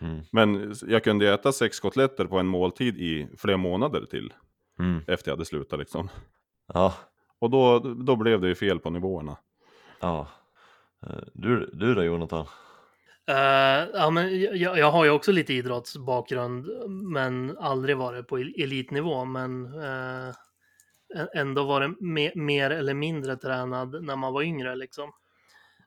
[0.00, 0.20] Mm.
[0.32, 4.32] Men jag kunde äta sex kotletter på en måltid i flera månader till
[4.78, 5.00] Mm.
[5.06, 6.08] efter jag hade slutat liksom.
[6.72, 6.94] Ja,
[7.38, 9.36] Och då, då blev det ju fel på nivåerna.
[10.00, 10.28] ja.
[11.06, 12.46] Eh, Du, du då Jonathan?
[13.26, 18.54] Eh, ja, men jag, jag har ju också lite idrottsbakgrund, men aldrig varit på el-
[18.58, 19.24] elitnivå.
[19.24, 20.34] Men ä-
[21.34, 24.74] ändå varit me, mer eller mindre tränad när man var yngre.
[24.76, 25.12] Liksom.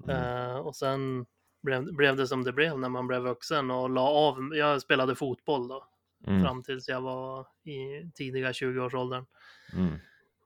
[0.08, 0.16] Mm.
[0.50, 1.26] Eh, och sen
[1.64, 4.56] blev, blev det som det blev när man blev vuxen och la av.
[4.56, 5.84] Jag spelade fotboll då,
[6.28, 6.44] Mm.
[6.44, 9.26] fram tills jag var i tidiga 20-årsåldern.
[9.74, 9.96] Mm.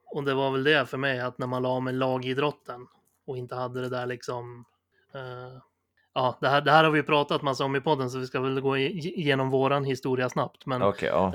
[0.05, 2.87] Och det var väl det för mig, att när man la med lagidrotten
[3.27, 4.65] och inte hade det där liksom...
[5.13, 5.61] eh,
[6.13, 8.39] ja, det här, det här har vi pratat massa om i podden, så vi ska
[8.41, 10.65] väl gå igenom våran historia snabbt.
[10.65, 11.33] Men Okej, ja.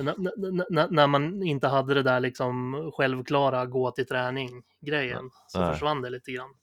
[0.90, 5.72] när man inte hade det där liksom självklara gå till träning-grejen, så Nej.
[5.72, 6.54] försvann det lite grann.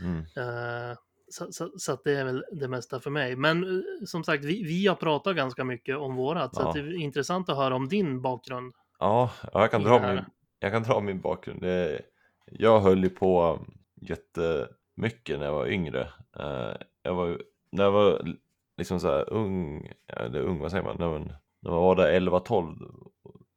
[0.00, 0.18] Mm.
[0.18, 0.96] Eh,
[1.30, 3.36] så, så, så att det är väl det mesta för mig.
[3.36, 6.68] Men eh, som sagt, vi, vi har pratat ganska mycket om vårat, så Ja.
[6.68, 8.74] att det är intressant att höra om din bakgrund.
[8.98, 10.24] Ja, ja, jag kan dra min,
[10.60, 11.60] jag kan dra min bakgrund.
[11.60, 12.00] Det,
[12.46, 13.60] jag höll ju på
[14.00, 16.00] jättemycket när jag var yngre.
[16.38, 18.34] Eh, jag var, när jag var
[18.76, 22.20] liksom så här ung, eller ung, vad säger man, när man, när man var där
[22.20, 22.76] 11-12,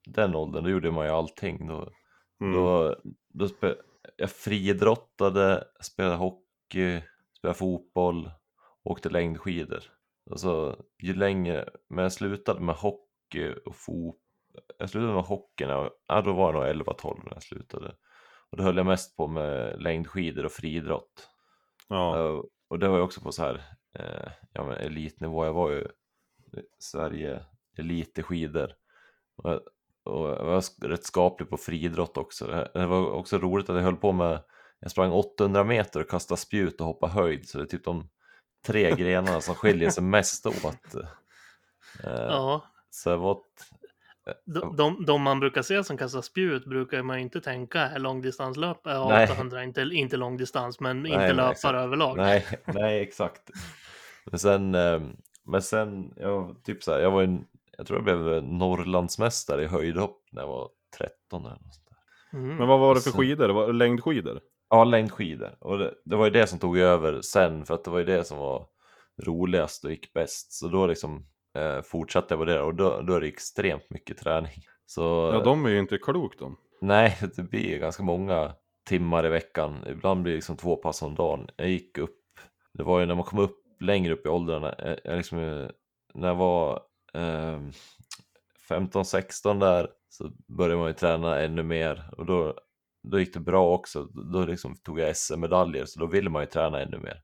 [0.06, 1.68] den åldern, då gjorde man ju allting.
[1.68, 1.90] Då,
[2.42, 2.54] Mm.
[2.54, 2.96] då,
[3.34, 3.76] då spe,
[4.18, 7.02] jag friidrottade, spelade hockey,
[7.42, 8.32] spelade fotboll,
[8.84, 9.84] åkte längdskidor.
[10.30, 14.18] Och så ju längre, men jag slutade med hockey och fotboll.
[14.78, 15.70] Jag slutade med hockeyn,
[16.08, 17.96] ja, då var jag nog 11-12 när jag slutade.
[18.50, 21.30] Och då höll jag mest på med längdskidor och friidrott.
[21.88, 22.18] Ja.
[22.20, 23.64] Eh, Och det var ju också på så här
[24.00, 25.46] eh, ja, men elitnivå.
[25.46, 25.88] Jag var ju
[26.80, 27.46] Sverige
[27.78, 28.74] elit i skidor.
[29.36, 29.62] Och jag
[30.04, 32.68] och jag var rätt skaplig på friidrott också.
[32.74, 34.44] Det var också roligt att jag höll på med,
[34.82, 38.10] jag sprang 800 meter och kastade spjut och hoppade höjd, så det är typ de
[38.66, 40.96] tre grenarna som skiljer sig mest åt.
[40.96, 41.06] Eh,
[42.04, 43.38] Ja, Så jag var,
[44.46, 48.82] de, de, de man brukar se som kastar spjut brukar man inte tänka är långdistanslöp.
[48.84, 49.30] Ja, Nej.
[49.32, 51.76] 800, inte, inte långdistans, men Nej, inte nej, löpare exakt.
[51.76, 52.18] överlag.
[52.18, 53.50] nej, nej exakt.
[54.26, 55.02] Men sen, eh,
[55.46, 57.46] men sen, jag, typ så här, jag var en,
[57.78, 62.38] jag tror jag blev Norrlandsmästare i höjdhopp när jag var 13 eller något sånt där.
[62.40, 62.56] Mm.
[62.58, 63.48] Men vad var det för skidor?
[63.48, 64.42] Det var längdskidor?
[64.72, 65.56] Ja, längdskidor.
[65.60, 68.06] Och det, det var ju det som tog över sen, för att det var ju
[68.06, 68.68] det som var
[69.26, 70.54] roligast och gick bäst.
[70.54, 71.26] Så då liksom
[71.58, 74.52] eh, fortsatte jag på det och då, då är det extremt mycket träning.
[74.86, 76.58] Så Ja, de är ju inte klok de.
[76.82, 78.54] nej, det blir ganska många
[78.90, 79.86] timmar i veckan.
[79.88, 81.48] Ibland blir det liksom två pass om dagen.
[81.56, 82.20] Jag gick upp,
[82.74, 85.70] det var ju när man kom upp längre upp i åldrarna, jag, jag liksom, eh,
[86.14, 86.82] när jag var
[87.14, 87.60] eh,
[88.70, 92.56] 15-16 där så började man ju träna ännu mer och då,
[93.04, 94.04] då gick det bra också.
[94.04, 97.22] Då liksom tog jag SM-medaljer så då ville man ju träna ännu mer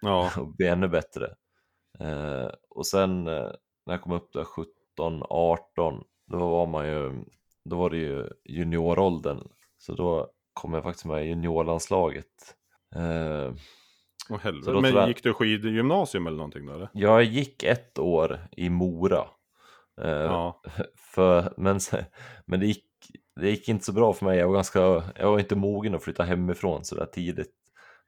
[0.00, 1.34] Ja, och bli ännu bättre.
[2.00, 3.50] Eh, och sen eh,
[3.86, 7.24] när jag kom upp där 17, 18, då var man ju,
[7.64, 9.48] då var det ju junioråldern.
[9.78, 12.54] Så då kom jag faktiskt med i juniorlandslaget.
[12.94, 13.54] Eh,
[14.28, 14.72] Så helvete.
[14.72, 16.88] Men jag- gick du skidgymnasium eller någonting då eller?
[16.92, 19.24] jag gick ett år i Mora.
[20.00, 20.62] Eh, Ja.
[21.14, 21.80] för, men
[22.46, 22.84] men det, gick,
[23.40, 24.38] det gick inte så bra för mig.
[24.38, 24.80] Jag var, ganska,
[25.16, 27.52] jag var inte mogen att flytta hemifrån så där tidigt.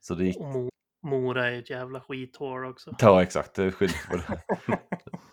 [0.00, 0.68] Så det gick Mo-
[1.02, 2.90] Mora är ett jävla skithår också.
[2.98, 3.54] Ja, exakt.
[3.54, 4.42] Det är på det.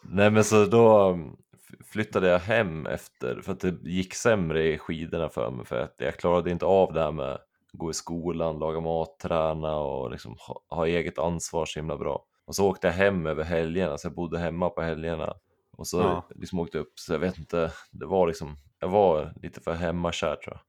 [0.02, 1.18] Nej, men så då
[1.54, 5.80] f- flyttade jag hem efter, för att det gick sämre i skidorna för mig, för
[5.82, 7.42] att jag klarade inte av det här med att
[7.74, 12.26] gå i skolan, laga mat, träna och liksom ha, ha eget ansvar så himla bra.
[12.46, 15.34] Och så åkte jag hem över helgerna, så jag bodde hemma på helgerna.
[15.78, 16.28] Och så Ja.
[16.36, 20.36] liksom åkte upp, så jag vet inte, det var liksom, jag var lite för hemmakär
[20.36, 20.60] tror jag.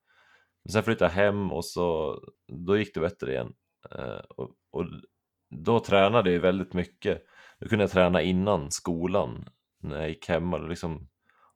[0.65, 2.19] Men sen flyttade jag hem och så,
[2.67, 3.53] då gick det bättre igen.
[3.91, 4.85] Eh, och, och
[5.51, 7.23] då tränade jag väldigt mycket.
[7.61, 9.49] Då kunde jag träna innan skolan
[9.83, 10.59] när jag gick hemma.
[10.59, 11.09] Då liksom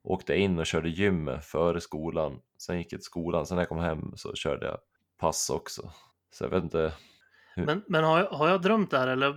[0.03, 2.39] åkte in och körde gym före skolan.
[2.57, 3.45] Sen gick jag till skolan.
[3.45, 4.77] Sen när jag kom hem så körde jag
[5.17, 5.91] pass också.
[6.31, 6.93] Så jag vet inte.
[7.55, 9.31] Men, men har, jag, har jag drömt det här eller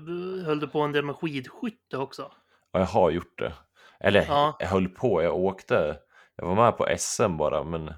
[0.45, 2.33] höll du på en del med skidskytte också?
[2.73, 3.53] Ja, jag har gjort det.
[4.05, 4.57] Eller Ja.
[4.59, 5.23] jag höll på.
[5.23, 5.97] Jag åkte.
[6.37, 7.93] Jag var med på SM bara men.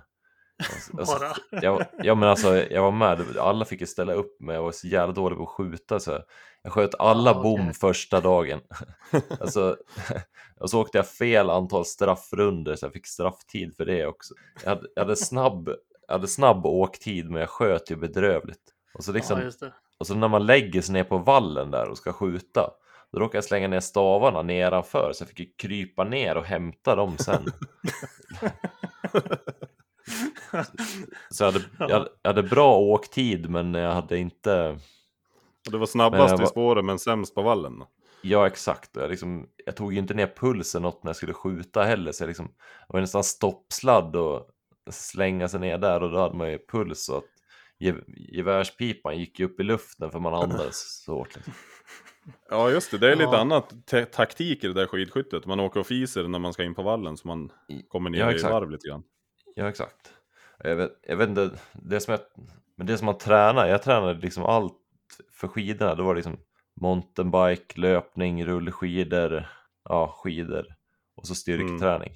[0.98, 1.60] Alltså, Bara.
[1.62, 3.36] jag, ja men alltså jag var med.
[3.38, 6.18] Alla fick ju ställa upp men jag var så jävla dålig på att skjuta så
[6.62, 7.42] jag sköt alla okej.
[7.42, 8.60] bom första dagen.
[9.40, 9.76] alltså,
[10.60, 14.34] och så åkte jag fel antal straffrunder så jag fick strafftid för det också.
[14.62, 15.68] Jag hade, jag hade, snabb,
[16.06, 18.72] jag hade snabb åktid men jag sköt ju bedrövligt.
[18.94, 21.98] Och så, liksom, Ja, och så när man lägger sig ner på vallen där och
[21.98, 22.70] ska skjuta
[23.16, 27.18] då råkade jag slänga ner stavarna nedanför så jag fick krypa ner och hämta dem
[27.18, 27.44] sen.
[31.30, 34.78] Så jag hade, jag, jag hade bra åktid men jag hade inte
[35.66, 37.82] Och det var snabbast jag i var- spåren men sämst på vallen.
[38.22, 38.90] Ja, exakt.
[38.96, 42.22] Jag, liksom, jag tog ju inte ner pulsen något när jag skulle skjuta heller, så
[42.22, 42.48] jag, liksom,
[42.88, 44.48] jag var nästan stoppsladd och
[44.90, 47.24] slänga sig ner där och då hade man ju puls så att
[47.78, 51.36] ge- gevärspipan gick ju upp i luften för man andades så hårt.
[51.36, 51.52] Liksom.
[52.50, 53.38] Ja just det, det är lite Ja.
[53.40, 55.46] annat te- taktik i det där skidskyttet.
[55.46, 57.52] Man åker och fiser när man ska in på vallen så man
[57.88, 59.02] kommer ner Ja, i varv lite grann.
[59.54, 60.12] Ja, exakt.
[60.58, 62.20] Jag vet, jag vet inte, det som jag,
[62.76, 64.76] men det som man tränar, jag tränade liksom allt
[65.32, 66.38] för skidorna, det var liksom
[66.80, 69.48] mountainbike, löpning, rullskidor,
[69.88, 70.66] ja skidor
[71.16, 72.12] och så styrketräning.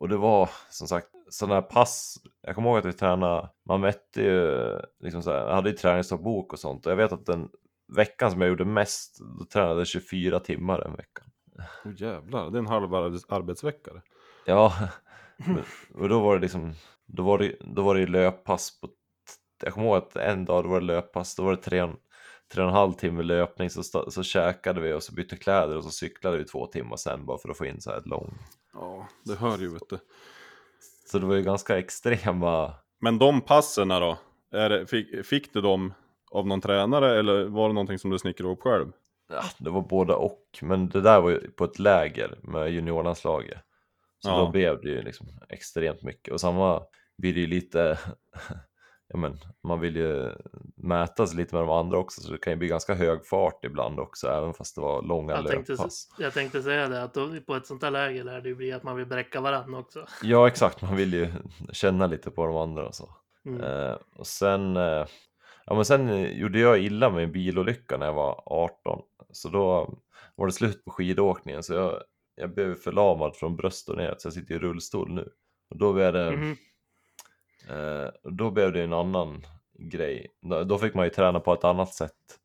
[0.00, 3.80] Och det var som sagt sådana här pass, jag kommer ihåg att vi tränade, man
[3.80, 4.58] mätte ju
[5.00, 7.48] liksom så här, jag hade ju träningsdagbok och sånt och jag vet att den
[7.96, 11.26] veckan som jag gjorde mest, då tränade jag 24 timmar den veckan.
[11.84, 13.92] Oh, jävlar, det är en halv arbets- arbetsvecka.
[13.92, 14.02] det.
[14.46, 14.72] Ja,
[15.94, 16.74] och då var det liksom,
[17.06, 18.88] då var det, då var det löppass på,
[19.64, 21.88] jag kommer ihåg att en dag då var det löppass, då var det tre,
[22.52, 25.84] tre och en halv timme löpning, så, så käkade vi och så bytte kläder och
[25.84, 28.38] så cyklade vi två timmar sen bara för att få in så här ett lång.
[28.72, 29.98] Ja, det hör ju vet du.
[31.06, 34.18] Så det var ju ganska extrema, Men de passerna då?
[34.52, 35.94] Är det, fick, fick du dem
[36.30, 38.92] av någon tränare eller var det någonting som du snickrade ihop själv?
[39.32, 43.58] ja, det var båda och, men det där var ju på ett läger med juniorlandslaget.
[44.18, 44.38] Så Ja.
[44.38, 46.82] då blev det ju liksom extremt mycket och samma
[47.18, 47.98] blir det ju lite,
[49.08, 50.32] ja men man vill ju
[50.76, 53.64] mäta sig lite med de andra också så det kan ju bli ganska hög fart
[53.64, 56.08] ibland också även fast det var långa Jag tänkte, löppass.
[56.18, 58.72] jag tänkte säga det, att då, på ett sånt där läge lär det ju bli
[58.72, 60.06] att man vill bräcka varandra också.
[60.22, 61.28] Ja exakt, man vill ju
[61.72, 63.08] känna lite på de andra och så.
[63.46, 63.60] Mm.
[63.60, 65.06] Eh, och sen, eh,
[65.66, 69.02] ja men sen eh, gjorde jag illa med en bilolycka när jag var 18.
[69.32, 69.94] Så då
[70.34, 72.02] var det slut på skidåkningen så jag,
[72.34, 75.28] jag blev förlamad från bröst och ner så jag sitter i rullstol nu.
[75.70, 76.56] Och då blev det, Mhm.
[77.68, 79.46] eh, då blev det en annan
[79.78, 80.26] grej.
[80.66, 82.38] Då- fick man ju träna på ett annat sätt.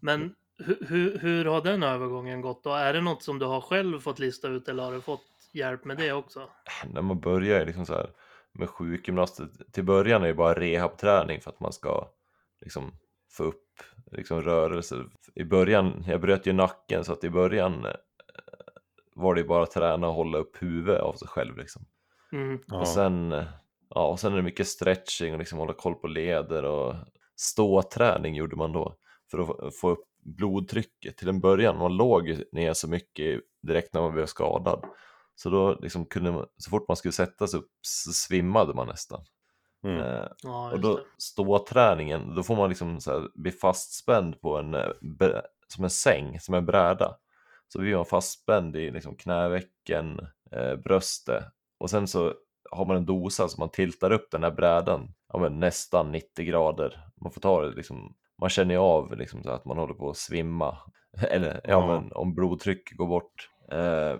[0.00, 0.34] Men
[0.64, 2.70] hur, hur, hur har den övergången gått då?
[2.70, 5.84] Är det något som du har själv fått lista ut eller har du fått hjälp
[5.84, 6.48] med det också?
[6.92, 8.10] När man börjar liksom så här
[8.52, 12.08] med sjukgymnaster, till början är det bara rehabträning för att man ska
[12.60, 12.92] liksom
[13.30, 13.64] få upp
[14.12, 15.06] liksom rörelser.
[15.34, 17.92] I början, jag bröt ju nacken så att i början eh,
[19.14, 21.82] var det ju bara att träna och hålla upp huvudet av sig själv liksom.
[22.32, 22.58] Mm.
[22.66, 22.80] Ja.
[22.80, 23.44] Och sen, eh,
[23.90, 26.94] ja, och sen är det mycket stretching och liksom hålla koll på leder och
[27.36, 28.96] ståträning gjorde man då
[29.30, 31.16] för att få- upp blodtrycket.
[31.16, 34.84] Till en början, man låg ner så mycket direkt när man blev skadad.
[35.34, 38.86] Så då liksom kunde man, så fort man skulle sätta sig upp så svimmade man
[38.86, 39.24] nästan.
[39.84, 40.00] Mm.
[40.00, 44.74] Eh, Ja, och då ståträningen, då får man liksom så här, bli fastspänd på en,
[44.74, 44.88] eh,
[45.68, 47.16] som en säng, som en bräda.
[47.68, 50.20] Så blir man fastspänd i liksom knävecken,
[50.52, 51.44] eh, bröstet
[51.80, 52.34] och sen så
[52.70, 56.44] har man en dosa som man tiltar upp den här brädan ja, men nästan 90
[56.44, 57.00] grader.
[57.20, 60.10] Man får ta det liksom, man känner ju av liksom så att man håller på
[60.10, 60.78] att svimma.
[61.30, 61.86] Eller ja, Ja.
[61.86, 63.48] men om blodtryck går bort.
[63.72, 64.18] Eh,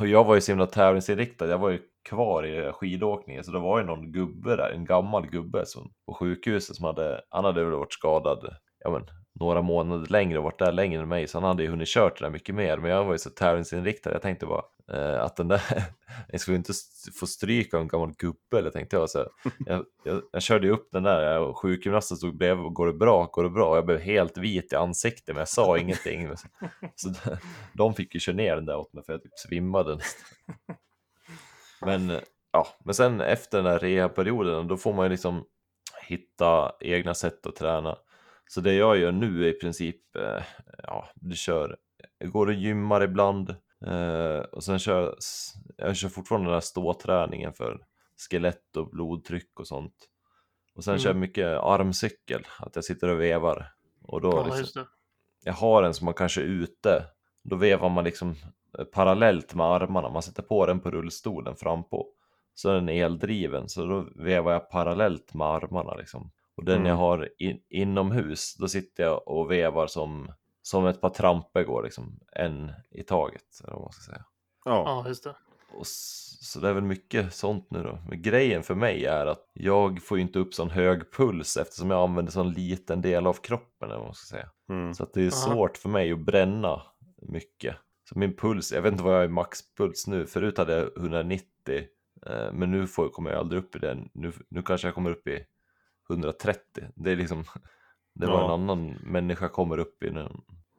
[0.00, 3.58] och jag var ju så himla tävlingsinriktad, jag var ju kvar i skidåkningen så det
[3.58, 7.64] var ju någon gubbe där, en gammal gubbe som, på sjukhuset som hade, han hade
[7.64, 9.06] väl varit skadad, ja men
[9.40, 12.18] några månader längre och varit där längre än mig så han hade ju hunnit kört
[12.18, 15.36] det där mycket mer men jag var ju så tävlingsinriktad, jag tänkte bara eh, att
[15.36, 15.62] den där,
[16.28, 16.72] jag skulle inte
[17.20, 19.26] få stryk av en gammal gubbe eller tänkte jag så
[19.66, 22.92] jag, jag, jag körde ju upp den där och sjukgymnasten stod bredvid och går det
[22.92, 23.70] bra, går det bra?
[23.70, 26.36] Och jag blev helt vit i ansiktet men jag sa ingenting.
[26.36, 26.48] Så
[26.94, 27.14] så
[27.72, 30.76] de fick ju köra ner den där åt mig för jag typ svimmade nästan.
[31.80, 32.20] Men,
[32.52, 35.44] ja, men sen efter den här rehabperioden då får man ju liksom
[36.08, 37.98] hitta egna sätt att träna.
[38.46, 40.42] Så det jag gör nu är i princip, eh,
[40.82, 41.76] ja, du kör,
[42.18, 43.50] jag går och gymmar ibland
[43.86, 45.14] eh, och sen kör
[45.76, 47.80] jag kör fortfarande den här ståträningen för
[48.30, 49.94] skelett och blodtryck och sånt.
[50.74, 51.02] Och sen Mm.
[51.02, 53.72] kör jag mycket armcykel, att jag sitter och vevar.
[54.02, 54.84] Och då Ja, liksom,
[55.44, 57.04] jag har en som man kanske är ute,
[57.42, 58.36] då vevar man liksom
[58.92, 62.06] parallellt med armarna, man sätter på den på rullstolen frampå.
[62.54, 66.30] Så är den eldriven, så då vevar jag parallellt med armarna liksom.
[66.56, 66.86] Och den Mm.
[66.86, 71.82] jag har in, inomhus, då sitter jag och vevar som, som ett par trampor går
[71.82, 74.24] liksom, en i taget, eller vad man ska säga.
[74.64, 74.82] Ja.
[74.86, 75.34] Ja, just det.
[75.74, 77.98] Och så det är väl mycket sånt nu då.
[78.08, 81.90] Men grejen för mig är att jag får ju inte upp sån hög puls eftersom
[81.90, 84.48] jag använder sån liten del av kroppen, eller vad man ska säga.
[84.68, 84.94] Mm.
[84.94, 85.30] Så att det är Aha.
[85.54, 86.82] svårt för mig att bränna
[87.22, 87.76] mycket.
[88.08, 91.44] Så min puls, jag vet inte vad jag är maxpuls nu, förut hade jag 190
[92.26, 94.10] eh, men nu får, kommer jag aldrig upp i den.
[94.12, 95.44] Nu, nu kanske jag kommer upp i
[96.10, 96.84] 130.
[96.94, 97.44] Det är liksom,
[98.14, 98.44] det var Ja.
[98.44, 100.32] en annan människa kommer upp i när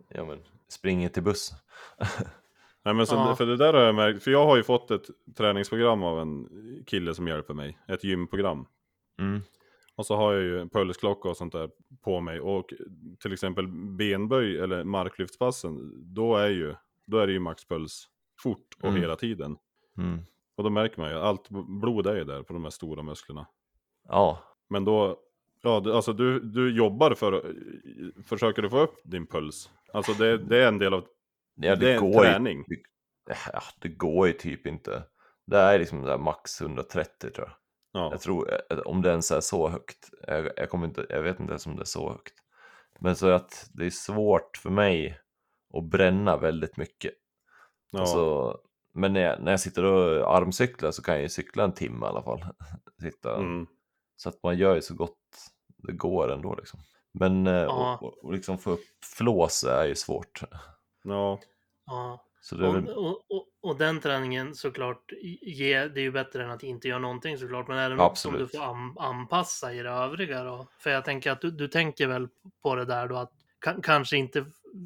[0.09, 0.39] ja, men,
[0.69, 1.57] springer till bussen.
[2.83, 3.35] Nej, men så, Ja.
[3.35, 5.05] för det där har jag märkt, för jag har ju fått ett
[5.37, 6.49] träningsprogram av en
[6.85, 8.65] kille som hjälper mig, ett gymprogram.
[9.19, 9.41] Mm.
[9.95, 11.69] Och så har jag ju en pulsklocka och sånt där
[12.01, 12.39] på mig.
[12.39, 12.73] Och
[13.19, 16.75] till exempel benböj eller marklyftspassen, då är, ju,
[17.09, 18.07] då är det ju maxpuls
[18.39, 19.01] fort och Mm.
[19.01, 19.57] hela tiden.
[19.97, 20.19] Mm.
[20.55, 21.49] Och då märker man ju, allt
[21.81, 23.47] blod är ju där på de här stora musklerna.
[24.07, 25.19] Ja, Men då,
[25.61, 27.55] ja du- alltså du, du jobbar för
[28.25, 29.69] försöker du få upp din puls?
[29.93, 31.05] Alltså det, det är en del av,
[31.55, 32.65] ja det är en går ju träning.
[33.53, 35.03] Ja, det går ju typ inte.
[35.45, 37.55] Det är liksom där max 130 tror jag.
[37.91, 40.09] Ja, Jag tror, eh, om det ens är så högt.
[40.27, 42.33] Jag, jag, kommer inte, jag vet inte ens om det är så högt.
[42.99, 45.19] Men så att det är svårt för mig
[45.73, 47.13] att bränna väldigt mycket.
[47.91, 47.99] ja.
[47.99, 48.57] Alltså,
[48.93, 52.05] men när jag, när jag sitter och armcyklar så kan jag ju cykla en timme
[52.05, 52.45] i alla fall.
[53.01, 53.35] Sitta.
[53.35, 53.67] Mm.
[54.15, 55.17] Så att man gör ju så gott
[55.77, 56.79] det går ändå liksom.
[57.11, 57.97] Men eh, Ja.
[58.01, 58.85] och, och, och liksom få upp
[59.17, 60.41] flås är ju svårt.
[61.03, 61.39] ja.
[61.85, 62.25] Ja.
[62.41, 66.11] Så det är väl, Och, och, och, och den träningen såklart, ge, det är ju
[66.11, 67.67] bättre än att inte göra någonting såklart.
[67.67, 68.51] Men är det något som Absolut.
[68.51, 70.67] du får an, anpassa i det övriga då?
[70.79, 72.27] För jag tänker att du, du tänker väl
[72.63, 74.45] på det där då att ka, kanske inte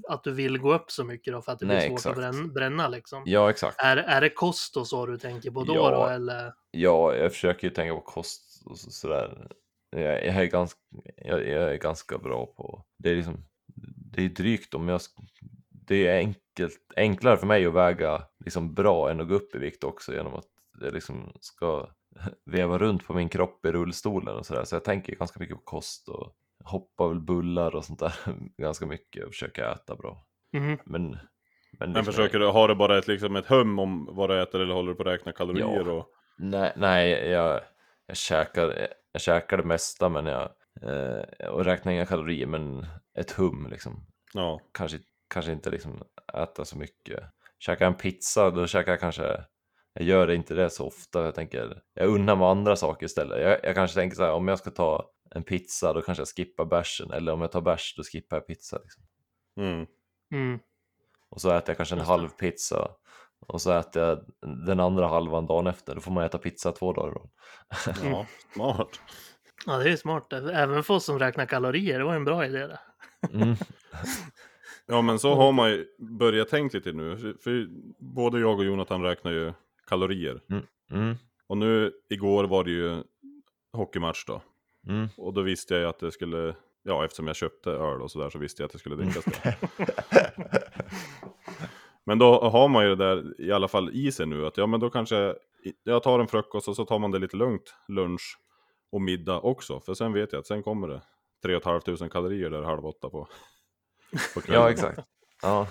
[0.10, 2.18] att du vill gå upp så mycket då för att det blir Nej, svårt exakt.
[2.18, 3.24] att bränna, bränna liksom.
[3.26, 3.82] ja exakt.
[3.82, 5.92] Är, är det kost och så du tänker på då, Ja.
[5.92, 6.54] då eller?
[6.72, 9.48] Ja, jag försöker ju tänka på kost och så, sådär.
[9.90, 10.80] Jag, jag, är ganska,
[11.16, 13.46] jag, jag är ganska bra på, det är liksom,
[14.14, 15.02] det är drygt om jag,
[15.70, 19.58] det är enkelt, enklare för mig att väga liksom bra än att gå upp i
[19.58, 20.48] vikt också genom att
[20.82, 21.90] jag liksom ska
[22.46, 24.64] veva runt på min kropp i rullstolen och sådär.
[24.64, 26.34] Så jag tänker ganska mycket på kost och
[26.64, 28.14] hoppar väl bullar och sånt där
[28.58, 30.26] ganska mycket och försöker äta bra.
[30.54, 30.78] Mhm.
[30.86, 31.20] Men, men,
[31.80, 34.62] Men liksom- försöker du, har du bara ett, liksom ett hum om vad du äter
[34.62, 35.84] eller håller du på att räkna kalorier?
[35.86, 35.92] Ja.
[35.92, 37.62] Och, Nej, nej jag,
[38.08, 40.50] jag, käkar, jag käkar det mesta men jag
[40.82, 42.86] eh, och räknar inga kalorier men
[43.18, 44.06] ett hum liksom.
[44.34, 44.60] ja.
[44.74, 45.00] Kanske,
[45.34, 47.24] kanske inte liksom äta så mycket.
[47.60, 49.44] Käkar en pizza då käkar jag kanske
[49.94, 51.24] jag gör inte det så ofta.
[51.24, 53.42] Jag tänker, jag unnar mig andra saker istället.
[53.42, 56.28] Jag, jag kanske tänker så här, om jag ska ta en pizza då kanske jag
[56.28, 57.12] skippar bärsen.
[57.12, 58.78] Eller om jag tar bärs då skippar jag pizza.
[58.84, 59.04] Liksom.
[59.58, 59.86] Mm.
[60.34, 60.60] Mm.
[61.30, 62.92] Och så äter jag kanske en halv pizza.
[63.48, 64.26] Och så äter jag
[64.66, 65.96] den andra halvan dagen efter.
[65.96, 67.30] Då får man äta pizza två dagar då.
[68.04, 69.00] Ja, smart.
[69.66, 70.34] Ja, det är ju smart.
[70.34, 72.00] Även för oss som räknar kalorier.
[72.00, 72.80] Det var en bra idé det.
[73.34, 73.56] Mm.
[74.86, 77.18] Ja, men så har man ju börjat tänka lite nu.
[77.18, 77.68] För,
[78.00, 79.54] både jag och Jonathan räknar ju
[79.88, 80.42] kalorier.
[80.92, 81.16] Mm.
[81.48, 83.04] Och nu igår var det ju
[83.74, 84.42] hockeymatch då.
[84.88, 85.08] Mm.
[85.18, 88.30] Och då visste jag ju att det skulle, ja eftersom jag köpte öl och sådär
[88.30, 89.58] så visste jag att det skulle drickas det.
[92.06, 94.68] Men då har man ju det där i alla fall i sig nu att ja
[94.68, 95.36] men då kanske
[95.84, 98.38] jag tar en frukost och så tar man det lite lugnt lunch
[98.92, 99.80] och middag också.
[99.80, 101.02] För sen vet jag att sen kommer det
[101.44, 103.28] 3 500 kalorier där halv åtta på,
[104.34, 104.62] på kvällen.
[104.62, 105.00] Ja, exakt.
[105.42, 105.68] Ja.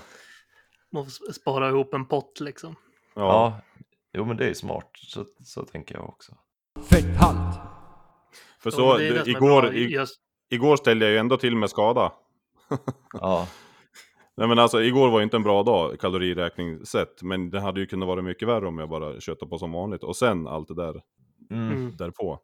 [0.92, 2.76] Man får spara ihop en pott liksom.
[3.14, 3.60] Ja, ja,
[4.12, 4.90] jo men det är smart.
[4.94, 6.36] Så, så tänker jag också.
[6.90, 7.81] Fetthalt.
[8.62, 10.20] För så är igår, i, Just,
[10.50, 12.12] igår ställde jag ju ändå till med skada.
[13.12, 13.48] Ja,
[14.36, 17.22] Nej men alltså igår var ju inte en bra dag kaloriräkning sett.
[17.22, 20.04] Men det hade ju kunnat vara mycket värre om jag bara köttade på som vanligt.
[20.04, 21.02] Och sen allt det där
[21.50, 21.72] mm.
[21.72, 21.96] mm.
[21.96, 22.38] därpå.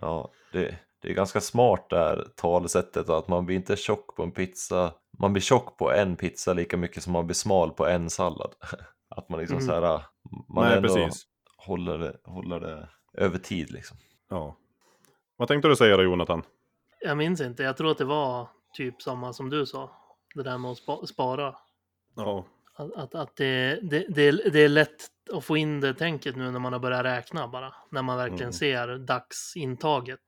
[0.00, 4.22] ja det, det är ganska smart det här talesättet att man blir inte tjock på
[4.22, 4.92] en pizza.
[5.18, 8.54] Man blir tjock på en pizza lika mycket som man blir smal på en sallad.
[9.16, 9.66] Att man liksom Mm.
[9.66, 10.02] så här,
[10.54, 11.26] man Nej ändå precis.
[11.56, 13.96] håller det, håller det över tid liksom.
[14.30, 14.56] Ja.
[15.42, 16.42] Vad tänkte du säga då Jonathan?
[17.00, 17.62] Jag minns inte.
[17.62, 19.90] Jag tror att det var typ samma som du sa.
[20.34, 21.54] Det där med att spa, spara.
[22.16, 22.44] Ja.
[22.74, 26.36] Att, att, att det, det, det, är, det är lätt att få in det tänket
[26.36, 27.74] nu när man har börjat räkna bara.
[27.90, 28.52] När man verkligen Mm.
[28.52, 30.20] ser dagsintaget.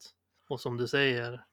[0.49, 1.45] Och som du säger,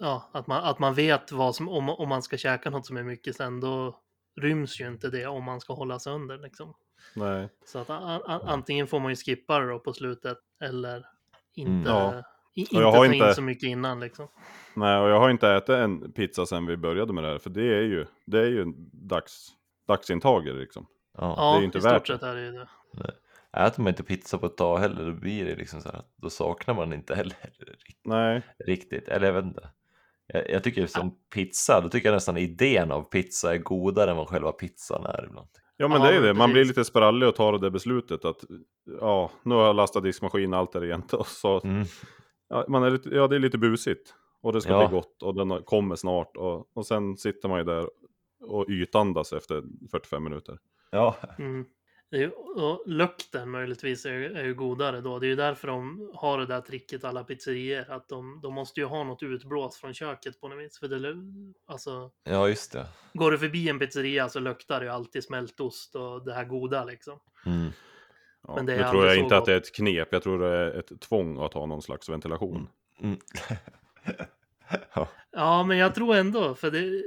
[0.00, 2.96] ja, att, man, att man vet vad som, om, om man ska käka något som
[2.96, 4.00] är mycket sen, då
[4.40, 6.74] ryms ju inte det om man ska hålla sig under liksom.
[7.14, 7.48] Nej.
[7.66, 11.06] Så att a, a, antingen får man ju skippa det då på slutet eller
[11.54, 12.12] inte, Mm.
[12.14, 12.22] Ja.
[12.56, 14.28] Inte jag ta har in inte- så mycket innan liksom.
[14.74, 17.38] Nej, och jag har inte ätit en pizza sen vi började med det här.
[17.38, 19.48] För det är ju, det är ju dags,
[19.88, 20.86] dagsintag liksom.
[21.18, 21.50] Ja.
[21.52, 22.68] Det är ju inte i värt stort sett är det ju det.
[23.66, 26.30] Äter man inte pizza på ett tag heller då blir det liksom så här då
[26.30, 27.36] saknar man inte heller
[28.04, 28.42] Nej.
[28.66, 29.08] riktigt.
[29.08, 29.68] Eller jag vet inte.
[30.26, 34.16] Jag, jag tycker som pizza, då tycker jag nästan idén av pizza är godare än
[34.16, 35.48] vad själva pizzan är ibland.
[35.76, 36.76] Ja men Ja, det är det, man blir precis.
[36.76, 38.36] lite sprallig och tar det beslutet att
[39.00, 41.84] ja, nu har jag lastat diskmaskinen allt är rent och så Mm.
[42.48, 44.88] Ja, man är lite, ja det är lite busigt och det ska Ja.
[44.88, 47.90] bli gott och den kommer snart och, och sen sitter man ju där
[48.40, 50.58] och ytandas efter 45 minuter.
[50.90, 51.64] Ja, Mm.
[52.10, 55.18] Det är, ju- och lukten möjligtvis är, är ju godare då.
[55.18, 57.90] Det är ju därför de har det där tricket alla pizzerier.
[57.90, 60.78] Att de, de måste ju ha något utblås från köket på något vis.
[60.78, 61.14] För det,
[61.66, 62.86] alltså, ja just det.
[63.14, 66.84] går du förbi en pizzeria så luktar det ju alltid smältost och det här goda
[66.84, 67.18] liksom.
[67.46, 67.68] Mm.
[68.46, 69.46] Ja, Men det är nu tror jag inte att gott.
[69.46, 72.68] det är ett knep, jag tror det är ett tvång att ha någon slags ventilation.
[73.00, 73.18] Mm.
[74.94, 75.08] ja.
[75.30, 77.02] Ja, men jag tror ändå, för det,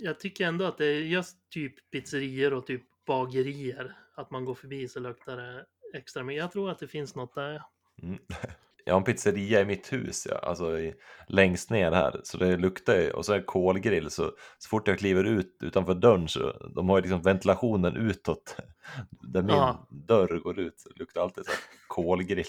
[0.00, 3.96] jag tycker ändå att det är just typ pizzerior och typ bagerier.
[4.14, 6.42] Att man går förbi så luktar det extra mycket.
[6.42, 7.62] Jag tror att det finns något där.
[8.02, 8.18] Mm.
[8.84, 10.38] Jag har en pizzeria i mitt hus, ja.
[10.38, 10.94] alltså i,
[11.28, 14.88] längst ner här, så det luktar ju, och så är det kolgrill, så, så fort
[14.88, 18.56] jag kliver ut utanför dörren så de har ju liksom ventilationen utåt,
[19.10, 19.86] där min Ja.
[19.90, 22.44] dörr går ut, så det luktar alltid så här kolgrill.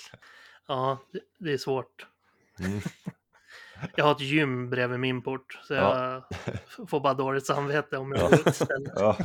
[0.67, 0.97] Ja,
[1.39, 2.07] det, är svårt.
[2.59, 2.79] Mm.
[3.95, 6.29] Jag har ett gym bredvid min port, så jag Ja.
[6.87, 8.27] får bara dåligt samvete om jag Ja.
[8.29, 8.93] går ut istället.
[8.95, 9.17] Ja.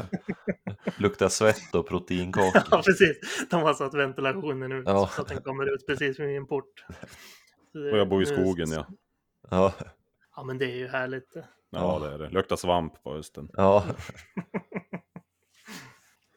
[0.98, 2.62] Luktar svett och proteinkakor.
[2.70, 3.46] Ja, precis.
[3.50, 5.06] De har satt ventilationen ut Ja.
[5.16, 6.84] så att den kommer ut precis vid min port.
[7.72, 8.86] Det- Och jag bor i skogen ja.
[9.50, 9.72] Ja,
[10.36, 11.32] Ja, men det är ju härligt.
[11.34, 11.44] det.
[11.70, 13.48] Ja det är det, luktar svamp på hösten.
[13.52, 13.84] ja.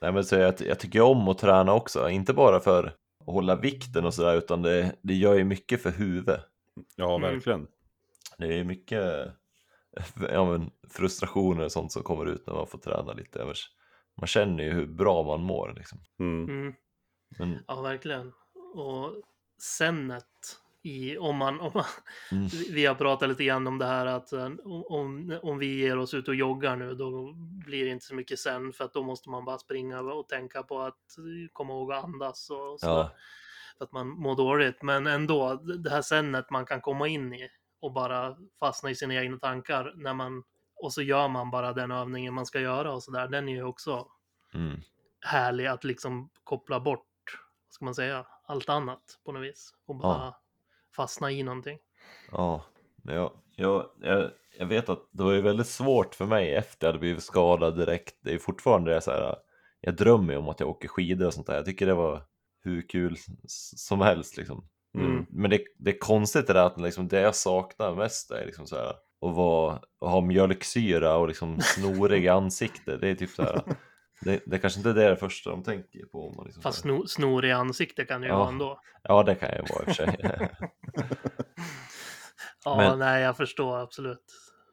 [0.02, 2.94] Nej, men så jag, jag tycker om att träna också, inte bara för att
[3.26, 6.42] hålla vikten och sådär, utan det, det gör ju mycket för huvudet.
[6.96, 7.34] Ja Mm.
[7.34, 7.68] verkligen.
[8.38, 9.04] Det är mycket
[10.32, 13.44] ja, men, frustrationer och sånt som kommer ut när man får träna lite.
[13.44, 13.70] Annars-
[14.20, 15.74] Man känner ju hur bra man mår.
[15.78, 16.00] Liksom.
[16.20, 16.50] Mm.
[16.50, 16.74] Mm.
[17.40, 18.34] Men, Ja, verkligen.
[18.76, 19.22] Och
[19.62, 20.26] sennet
[20.82, 21.86] i, om man, om man
[22.32, 25.98] mm, vi har pratat lite grann om det här att eh, om, om, vi ger
[25.98, 27.34] oss ut och joggar nu då
[27.66, 30.64] blir det inte så mycket sen för att då måste man bara springa och tänka
[30.64, 31.16] på att
[31.54, 33.12] komma ihåg att andas och så ja,
[33.78, 34.82] för att man mår dåligt.
[34.82, 37.50] Men ändå, det här sennet man kan komma in i
[37.82, 40.44] och bara fastna i sina egna tankar när man
[40.82, 43.28] och så gör man bara den övningen man ska göra och så där.
[43.28, 44.08] Den är ju också
[44.54, 44.82] mm,
[45.22, 47.06] härlig att liksom koppla bort,
[47.68, 50.36] vad ska man säga, allt annat på något vis och bara
[50.96, 51.78] fastna i någonting.
[52.32, 52.66] ja.
[53.04, 56.90] Ja, jag, jag, jag vet att det var ju väldigt svårt för mig efter jag
[56.90, 58.16] hade blivit skadad direkt.
[58.22, 59.36] Det är fortfarande det så här,
[59.82, 61.56] jag drömmer ju om att jag åker skidor och sånt där.
[61.56, 62.24] Jag tycker det var
[62.64, 63.18] hur kul
[63.76, 64.68] som helst liksom.
[64.96, 65.26] Mm.
[65.30, 68.68] Men det, det är konstigt det där att liksom, det jag saknar mest är liksom
[68.68, 73.02] så här, att, vara, att ha mjölksyra och liksom snorig i ansiktet.
[73.02, 73.62] Det är typ så här,
[74.22, 76.28] det, det kanske inte är det första de tänker på.
[76.28, 78.38] Om man liksom Fast snor i ansiktet kan ju Ja.
[78.38, 78.80] vara ändå.
[79.04, 80.40] ja, det kan ju vara i och för sig.
[82.66, 84.26] Ja, Men- nej, jag förstår absolut.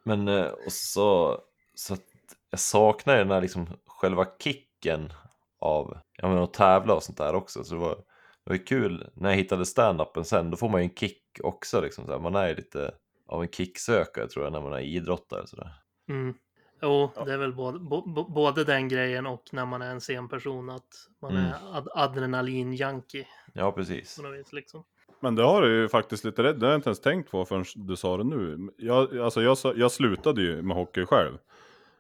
[0.05, 1.41] Men eh, och så,
[1.75, 2.03] så att
[2.51, 5.13] jag saknar den här liksom själva kicken
[5.61, 7.65] av ja, men att tävla och sånt där också.
[7.65, 10.51] Så det var, det var ju kul när jag hittade stand-upen sen.
[10.51, 11.81] Då får man ju en kick också.
[11.81, 12.19] Liksom, så här.
[12.19, 12.95] Man är ju lite
[13.27, 15.47] av en kicksökare tror jag när man är idrottare.
[15.47, 15.73] Så där.
[16.09, 16.35] Mm.
[16.83, 20.29] Jo, det är väl både, bo, både den grejen och när man är en sen
[20.29, 21.45] person att man Mm.
[21.45, 24.19] är ad, adrenalin-junkie Ja, precis.
[24.39, 24.85] vis liksom.
[25.21, 27.45] Men det har du ju faktiskt lite rätt, det har jag inte ens tänkt på
[27.45, 28.71] förrän du sa det nu.
[28.77, 31.39] Jag, alltså jag, jag slutade ju med hockey själv.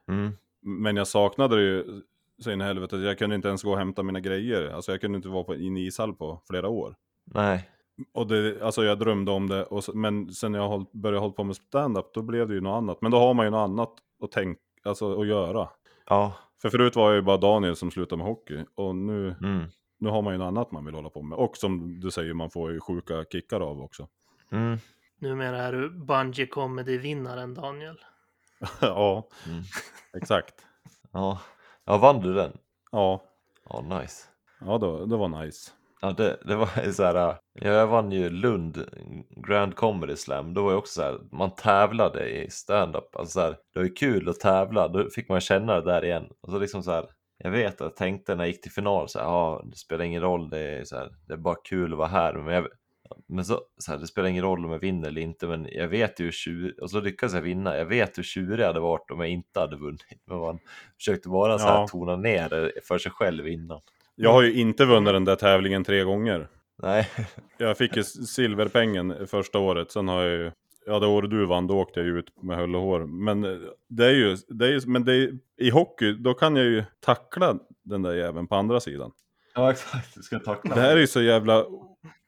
[0.08, 0.32] Mm.
[0.60, 2.02] Men jag saknade det ju
[2.38, 2.96] så in i helvete.
[2.96, 4.68] Jag kunde inte ens gå och hämta mina grejer.
[4.70, 6.94] Alltså jag kunde inte vara på, i en ishall på flera år.
[7.24, 7.70] Nej,
[8.12, 11.44] Och det, alltså jag drömde om det, och men sen jag håll, började hålla på
[11.44, 13.00] med stand-up då blev det ju något annat.
[13.02, 13.92] Men då har man ju något annat
[14.22, 15.68] att tänka, alltså att göra.
[16.06, 16.32] ja,
[16.62, 18.64] För förut var jag ju bara Daniel som slutade med hockey.
[18.74, 19.64] Och nu, mm.
[19.98, 21.38] nu har man ju något annat man vill hålla på med.
[21.38, 24.08] Och som du säger, man får ju sjuka kickar av också.
[24.52, 24.78] Mm.
[25.18, 27.98] Numera är du Bungy Comedy-vinnaren, Daniel.
[28.80, 29.62] ja, Mm.
[30.16, 30.54] exakt.
[31.12, 31.40] Ja.
[31.84, 32.52] ja, vann du den?
[32.92, 33.22] Ja,
[33.68, 34.24] Ja, nice.
[34.60, 35.70] ja då, det var nice.
[36.00, 38.84] Ja, det, det var så här, ja, jag vann ju Lund
[39.46, 43.40] Grand Comedy Slam, då var det också så här, man tävlade i stand-up, alltså så
[43.40, 46.26] här, det var ju kul att tävla, då fick man känna det där igen.
[46.40, 47.06] Och så liksom så här,
[47.38, 50.04] jag vet att jag tänkte när jag gick till final så här, ja, det spelar
[50.04, 52.32] ingen roll, det är, så här, det är bara kul att vara här.
[52.34, 52.66] Men, jag,
[53.28, 55.88] men så, så här, det spelar ingen roll om jag vinner eller inte, men jag
[55.88, 59.10] vet ju hur och så lyckades jag vinna, jag vet hur tjurig jag hade varit
[59.10, 60.00] om jag inte hade vunnit.
[60.26, 60.58] Men man
[60.96, 61.86] försökte bara så här Ja.
[61.90, 63.80] tona ner det för sig själv innan.
[64.16, 66.48] Jag har ju inte vunnit den där tävlingen tre gånger.
[66.82, 67.08] Nej,
[67.58, 70.52] Jag fick ju silverpengen första året, sen har jag ju...
[70.86, 73.00] Ja, det året du vann, då åkte jag ju ut med hull och hår.
[73.06, 73.58] Men eh,
[73.88, 74.36] det är ju...
[74.48, 78.14] Det är ju men det är, i hockey, då kan jag ju tackla den där
[78.14, 79.10] jäveln på andra sidan.
[79.54, 81.64] ja exakt, du ska tackla Det här är ju så jävla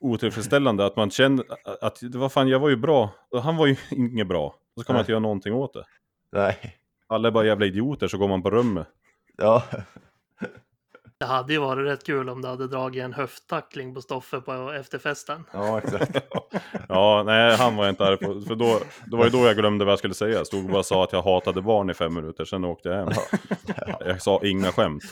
[0.00, 1.44] otillfredsställande att man känner
[1.80, 3.10] att, vad fan, jag var ju bra.
[3.30, 4.54] Och han var ju inget bra.
[4.78, 5.84] Så kan man inte göra någonting åt det.
[6.32, 6.56] Nej,
[7.06, 8.86] Alla är bara jävla idioter, så går man på rummet.
[9.36, 9.62] ja.
[11.20, 14.72] Det hade ju varit rätt kul om du hade dragit en höfttackling på Stoffe på
[14.72, 15.44] efterfesten.
[15.52, 16.28] Ja, exakt.
[16.88, 18.40] Ja, nej, han var jag inte arg på.
[18.40, 20.36] För då, det var ju då jag glömde vad jag skulle säga.
[20.36, 22.96] Jag stod och bara sa att jag hatade barn i fem minuter, sen åkte jag
[22.96, 23.08] hem.
[24.00, 25.02] Jag sa inga skämt.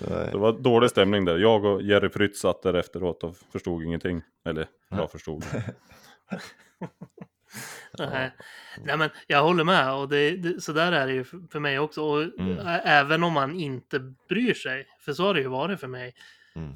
[0.00, 1.38] Det var dålig stämning där.
[1.38, 4.22] Jag och Jerry Prytz satt där efteråt och förstod ingenting.
[4.44, 5.44] Eller, jag förstod.
[7.98, 8.36] Nej.
[8.84, 11.78] Nej, men jag håller med och det, det, så där är det ju för mig
[11.78, 12.02] också.
[12.02, 12.58] Och Mm.
[12.84, 16.14] även om man inte bryr sig, för så har det ju varit för mig.
[16.54, 16.72] Mm.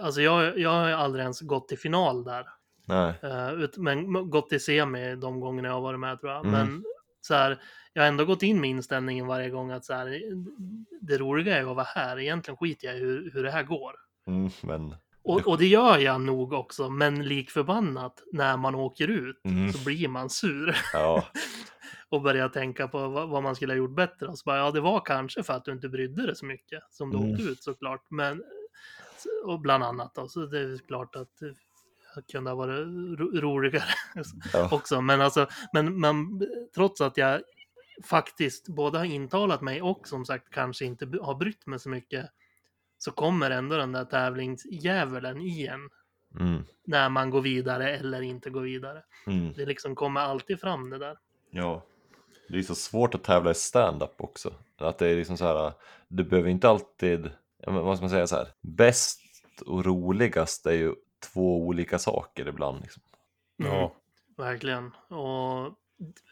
[0.00, 2.46] Alltså jag, jag har ju aldrig ens gått till final där.
[2.84, 3.14] Nej.
[3.56, 6.46] Ut, men gått till semi de gångerna jag har varit med tror jag.
[6.46, 6.52] Mm.
[6.52, 6.84] Men
[7.20, 7.58] så här,
[7.92, 10.20] jag har ändå gått in med inställningen varje gång att så här,
[11.00, 12.18] det roliga är att vara här.
[12.18, 13.92] Egentligen skiter jag i hur, hur det här går.
[14.26, 14.94] Mm, men...
[15.28, 19.72] Och, och det gör jag nog också, men lik förbannat när man åker ut Mm.
[19.72, 21.24] så blir man sur Ja.
[22.08, 24.26] och börjar tänka på vad, man skulle ha gjort bättre.
[24.26, 26.82] Och så bara, ja, det var kanske för att du inte brydde dig så mycket
[26.90, 27.30] som du Mm.
[27.30, 28.06] åkte ut såklart.
[28.10, 28.42] Men,
[29.44, 32.86] och bland annat då, så det är klart att det kunde ha varit
[33.18, 33.84] ro roligare
[34.52, 34.68] Ja.
[34.72, 35.00] också.
[35.00, 36.16] Men alltså, men, men
[36.74, 37.40] trots att jag
[38.04, 42.30] faktiskt både har intalat mig och som sagt kanske inte har brytt mig så mycket
[42.98, 45.90] så kommer ändå den där tävlingsdjävulen igen
[46.40, 46.62] Mm.
[46.84, 49.02] när man går vidare eller inte går vidare.
[49.26, 49.52] Mm.
[49.52, 51.18] Det liksom kommer alltid fram det där.
[51.50, 51.82] Ja.
[52.48, 54.54] Det är så svårt att tävla i stand-up också.
[54.76, 55.72] Att det är liksom så här,
[56.08, 57.30] du behöver inte alltid,
[57.66, 59.20] vad ska man säga så här, bäst
[59.66, 60.94] och roligast är ju
[61.32, 62.80] två olika saker ibland.
[62.82, 63.02] Liksom.
[63.62, 63.94] Mm, Ja.
[64.36, 64.92] Verkligen.
[65.08, 65.74] Och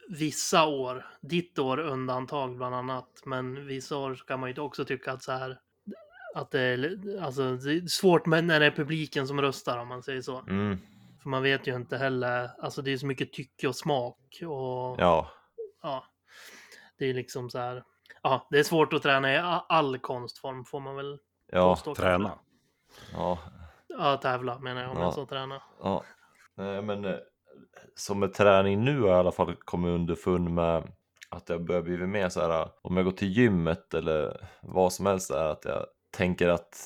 [0.09, 5.13] vissa år, ditt år undantag bland annat, men vissa år kan man ju också tycka
[5.13, 5.59] att så här
[6.37, 9.89] att det är, alltså, det är svårt med när det är publiken som röstar om
[9.89, 10.39] man säger så.
[10.49, 10.79] Mm.
[11.23, 14.97] För man vet ju inte heller, alltså det är så mycket tycke och smak och
[15.01, 15.31] ja,
[15.83, 16.05] Ja.
[16.99, 17.85] det är liksom så här.
[18.23, 21.19] Ja, det är svårt att träna i all konstform får man väl
[21.53, 21.75] Ja.
[21.75, 21.95] påstå.
[21.95, 22.39] Träna.
[23.13, 23.39] Ja.
[23.89, 25.03] Ja, tävla menar jag om Ja.
[25.05, 25.63] jag sa träna.
[25.83, 26.05] Ja,
[26.57, 27.15] Nej, men eh,
[27.95, 30.93] som med träning nu har jag i alla fall kommit underfund med
[31.31, 35.07] att jag börjar bli mer så här om jag går till gymmet eller vad som
[35.07, 35.87] helst är att jag
[36.17, 36.79] tänker att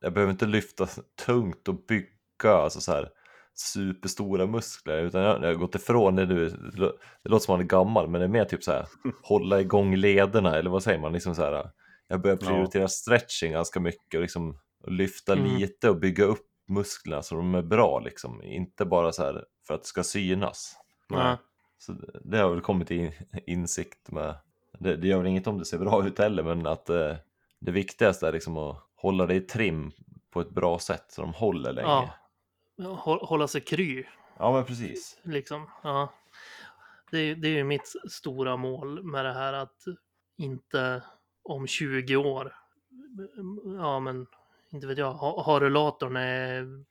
[0.00, 0.86] jag behöver inte lyfta
[1.26, 3.08] tungt och bygga alltså så här
[3.54, 7.52] superstora muskler utan jag, jag har gått ifrån det nu, det lå- det låter som
[7.52, 8.86] man är gammal men det är mer typ så här
[9.22, 11.70] hålla igång lederna eller vad säger man liksom så här
[12.08, 12.46] jag börjar Ja.
[12.46, 14.58] prioritera stretching ganska mycket och liksom
[14.88, 15.44] lyfta Mm.
[15.56, 18.42] lite och bygga upp musklerna så de är bra liksom.
[18.42, 20.76] Inte bara så här för att det ska synas.
[21.08, 21.38] Ja.
[21.78, 23.12] Så det- det har väl kommit till in-
[23.46, 24.34] insikt med.
[24.78, 27.16] Det, det gör väl inget om det ser bra ut heller, men att eh,
[27.60, 29.92] det viktigaste är liksom att hålla det i trim
[30.30, 31.88] på ett bra sätt så de håller länge.
[31.88, 32.10] Ja.
[32.78, 34.04] Hå- Hålla sig kry,
[34.38, 35.18] ja men precis.
[35.22, 35.70] liksom.
[35.82, 36.12] Ja.
[37.10, 39.84] Det, är- det är ju mitt stora mål med det här att
[40.38, 41.02] inte
[41.42, 42.54] om 20 år,
[43.78, 44.26] ja men
[44.70, 46.84] inte vet jag, ha, ha rullatorn är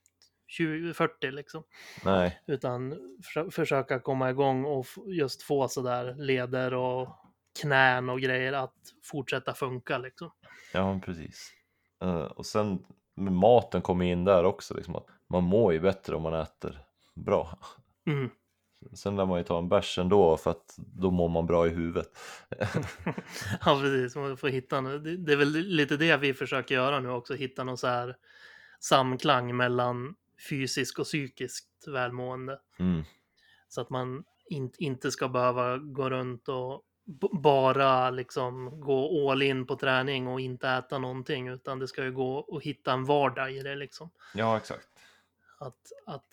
[0.47, 1.63] 20, 40 liksom.
[2.05, 2.95] Nej, Utan
[3.34, 7.09] för, försöka komma igång och just få sådär leder och
[7.61, 10.32] knän och grejer att fortsätta funka liksom.
[10.74, 11.51] Ja precis.
[12.01, 12.86] Eh, och sen
[13.16, 16.80] maten kommer in där också, liksom att man mår ju bättre om man äter
[17.16, 17.60] bra.
[18.08, 18.30] Mm.
[18.93, 21.70] Sen lär man ju ta en bärs ändå för att då mår man bra i
[21.70, 22.18] huvudet.
[23.66, 24.16] Ja, precis.
[24.16, 27.78] Man får hitta, det, är väl lite det vi försöker göra nu också, hitta någon
[27.78, 28.16] så här
[28.80, 30.16] samklang mellan
[30.49, 32.60] fysiskt och psykiskt välmående.
[32.80, 33.03] Mm.
[33.68, 36.82] Så att man in, inte ska behöva gå runt och
[37.32, 42.12] bara liksom gå all in på träning och inte äta någonting, utan det ska ju
[42.12, 44.10] gå att hitta en vardag i det liksom.
[44.34, 44.88] Ja, exakt.
[45.60, 46.24] Att, att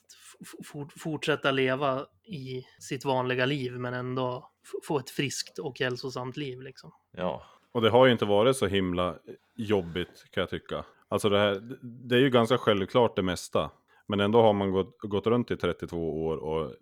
[0.96, 4.50] fortsätta leva i sitt vanliga liv, men ändå
[4.82, 6.92] få ett friskt och hälsosamt liv liksom.
[7.10, 7.42] Ja,
[7.72, 9.18] Och det har ju inte varit så himla
[9.54, 10.84] jobbigt kan jag tycka.
[11.08, 13.70] Alltså det här, det är ju ganska självklart det mesta.
[14.06, 16.74] Men ändå har man gått, gått runt i 32 år och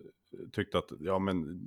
[0.52, 1.60] tyckt att ja men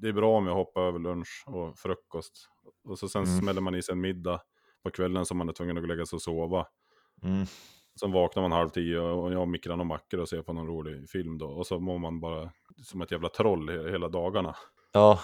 [0.00, 2.48] det är bra om jag hoppar över lunch och frukost.
[2.84, 3.40] Och så sen Mm.
[3.40, 4.40] smäller man i sig en middag
[4.82, 6.66] på kvällen som man är tvungen att lägga sig och sova.
[7.22, 7.46] mm.
[8.00, 11.08] Sen vaknar man halv tio och jag mikrar några mackor och ser på någon rolig
[11.10, 11.46] film då.
[11.50, 12.50] Och så mår man bara
[12.84, 14.56] som ett jävla troll he- hela dagarna.
[14.92, 15.20] ja,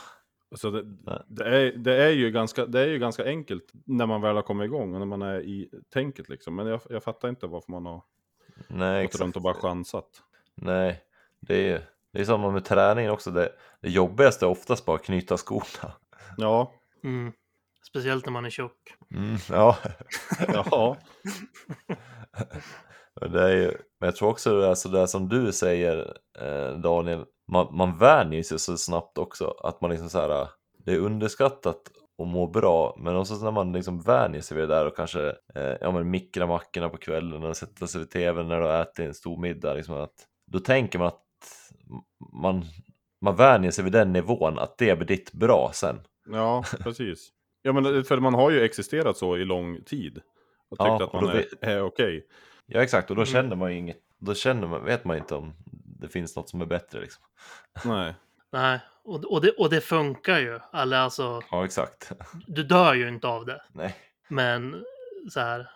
[0.57, 0.83] Så det,
[1.29, 4.43] det, är, det, är ju ganska, det är ju ganska enkelt när man väl har
[4.43, 6.55] kommit igång och när man är i tänket liksom.
[6.55, 8.03] Men jag, jag fattar inte varför man har
[8.68, 10.22] nej gått runt och bara chansat.
[10.55, 11.01] Nej,
[11.41, 13.31] det är, det är samma med träningen också.
[13.31, 13.53] Det,
[13.83, 15.93] det jobbigaste är oftast bara att knyta skorna.
[16.37, 16.73] Ja,
[17.05, 17.33] Mm.
[17.89, 18.95] Speciellt när man är tjock.
[19.14, 19.77] Mm, ja,
[20.49, 20.97] ja,
[23.21, 23.67] Men det är ju,
[24.01, 27.99] men jag tror också det är så där som du säger eh, Daniel, man, man
[27.99, 30.49] vänjer sig så snabbt också att man liksom så här,
[30.85, 34.75] det är underskattat att må bra, men också när man liksom vänjer sig vid det
[34.75, 38.49] där och kanske eh, ja, men mikra mackorna på kvällen och sätta sig vid tvn
[38.49, 40.14] när du ätit en stor middag, liksom att,
[40.47, 41.23] då tänker man att
[42.32, 42.64] man,
[43.20, 46.01] man vänjer sig vid den nivån, att det blir ditt bra sen.
[46.32, 47.28] ja, precis.
[47.62, 50.18] Ja, men för man har ju existerat så i lång tid.
[50.70, 52.26] Och tyckt Ja, att man då är, vet- är okej.
[52.66, 53.32] Ja exakt, och då Mm.
[53.32, 55.55] känner man ju inget, då känner man, vet man inte om
[56.01, 57.24] det finns något som är bättre liksom.
[57.84, 58.14] Nej.
[58.53, 60.59] Nej, och, och, det, och det funkar ju.
[60.72, 62.12] Eller alltså, Ja exakt.
[62.47, 63.62] du dör ju inte av det.
[63.72, 63.97] Nej.
[64.28, 64.84] Men
[65.30, 65.70] så här,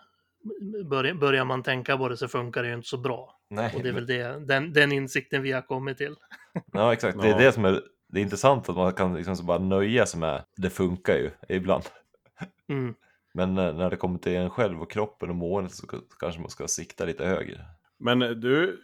[0.85, 3.39] börjar, börjar man tänka på det så funkar det ju inte så bra.
[3.51, 3.73] Nej.
[3.75, 6.15] Och det är väl det, den, den insikten vi har kommit till.
[6.73, 7.37] Ja exakt, det är Ja.
[7.37, 10.43] det som är det är intressant att man kan liksom så bara nöja sig med
[10.57, 11.83] det funkar ju ibland.
[12.69, 12.93] Mm.
[13.33, 15.87] Men när när det kommer till en själv och kroppen och måendet så
[16.19, 17.65] kanske man ska sikta lite högre.
[17.99, 18.81] Men du,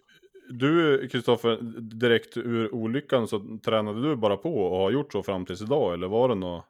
[0.50, 5.46] du Kristoffer, direkt ur olyckan så tränade du bara på och har gjort så fram
[5.46, 5.94] tills idag?
[5.94, 6.66] Eller var det något?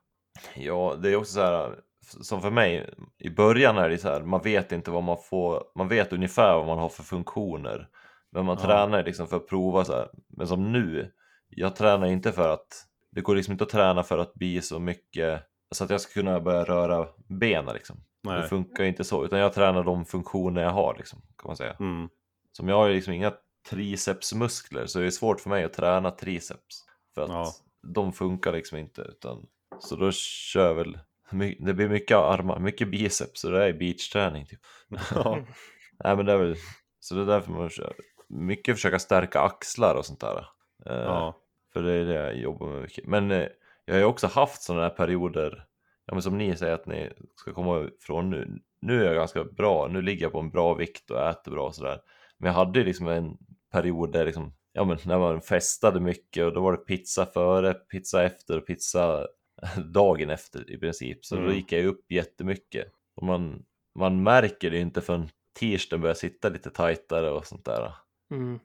[0.55, 1.75] Ja, det är också så här
[2.07, 5.63] som för mig i början är det så här man vet inte vad man får,
[5.75, 7.87] man vet ungefär vad man har för funktioner.
[8.31, 8.65] Men man Ja.
[8.65, 10.09] tränar liksom för att prova så här.
[10.27, 11.11] Men som nu,
[11.49, 12.67] jag tränar inte för att
[13.11, 15.43] det går liksom inte att träna för att bli så mycket
[15.75, 17.97] så att jag ska kunna börja röra benen liksom.
[18.23, 18.49] Det Nej.
[18.49, 21.75] funkar ju inte så, utan jag tränar de funktioner jag har liksom, kan man säga.
[21.79, 22.09] Mm.
[22.51, 23.33] Som jag har ju liksom inga
[23.69, 26.85] tricepsmuskler så det är svårt för mig att träna triceps.
[27.15, 27.51] För att Ja.
[27.93, 29.45] de funkar liksom inte utan
[29.79, 30.99] så då kör jag väl
[31.31, 34.59] my- det blir mycket armar, mycket biceps och det är beachträning typ.
[35.15, 35.39] Ja.
[36.03, 36.55] Nej men det är väl
[36.99, 37.93] så det är därför man kör
[38.29, 40.37] mycket försöka stärka axlar och sånt där.
[40.85, 41.37] Eh, ja.
[41.73, 43.07] För det är det jag jobbar med mycket.
[43.07, 43.47] Men eh,
[43.85, 45.65] jag har ju också haft sådana här perioder,
[46.05, 48.59] ja, men som ni säger att ni ska komma ifrån nu.
[48.81, 51.67] Nu är jag ganska bra, nu ligger jag på en bra vikt och äter bra
[51.67, 51.99] och sådär.
[52.37, 53.37] Men jag hade ju liksom en
[53.71, 57.73] period där liksom, ja men när man festade mycket och då var det pizza före,
[57.73, 59.27] pizza efter och pizza
[59.93, 61.25] dagen efter i princip.
[61.25, 61.55] Så då Mm.
[61.55, 62.87] gick jag ju upp jättemycket.
[63.15, 63.63] Och man,
[63.95, 67.93] man märker det inte förrän tisdagen börjar sitta lite tajtare och sånt där.
[68.31, 68.59] Mm.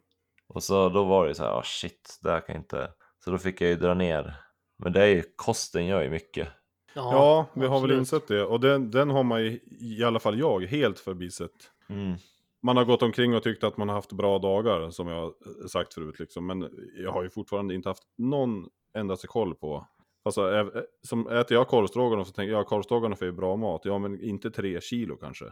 [0.48, 2.90] Och så då var det så här, ah shit, det här kan jag inte.
[3.24, 4.34] Så då fick jag ju dra ner.
[4.78, 6.48] Men det är ju, kosten gör ju mycket.
[6.94, 8.44] Ja, vi har väl insett det.
[8.44, 11.70] Och den, den har man ju, i alla fall jag, helt förbisett.
[11.88, 12.14] Mm.
[12.62, 15.68] Man har gått omkring och tyckt att man har haft bra dagar, som jag har
[15.68, 16.18] sagt förut.
[16.18, 16.46] Liksom.
[16.46, 19.86] Men jag har ju fortfarande inte haft någon endaste koll på
[20.24, 23.80] Alltså, ä- som äter jag korvstroganoff så tänker jag, ja korvstroganoff är ju bra mat.
[23.84, 25.44] Ja, men inte tre kilo kanske.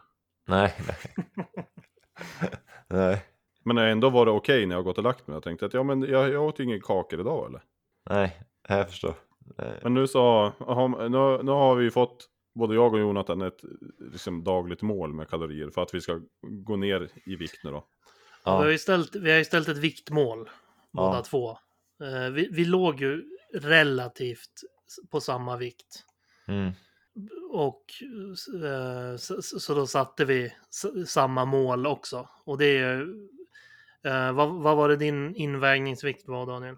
[0.48, 1.26] Nej, nej.
[2.88, 3.24] nej,
[3.64, 5.34] Men ändå var det okej när jag gått och lagt mig.
[5.36, 7.62] Jag tänkte att ja, men jag, jag åt ju ingen kakor idag eller?
[8.10, 9.14] nej, jag förstår.
[9.58, 9.80] Nej.
[9.82, 13.60] Men nu så, aha, nu, nu har vi ju fått, både jag och Jonathan, ett
[13.98, 17.86] liksom, dagligt mål med kalorier för att vi ska gå ner i vikt nu då.
[18.44, 20.50] Vi, har Ja, ju ställt, vi har ju ställt ett viktmål,
[20.92, 21.22] båda Ja.
[21.22, 21.50] två.
[22.02, 24.50] Eh, vi, vi låg ju relativt
[25.10, 26.04] på samma vikt.
[26.48, 26.72] mm,
[27.50, 27.84] Och
[28.64, 30.52] eh, så, så så då satte vi
[31.06, 32.28] samma mål också.
[32.44, 33.00] Och det är.
[34.04, 36.76] Eh, vad, vad var det din invägningsvikt var, Daniel?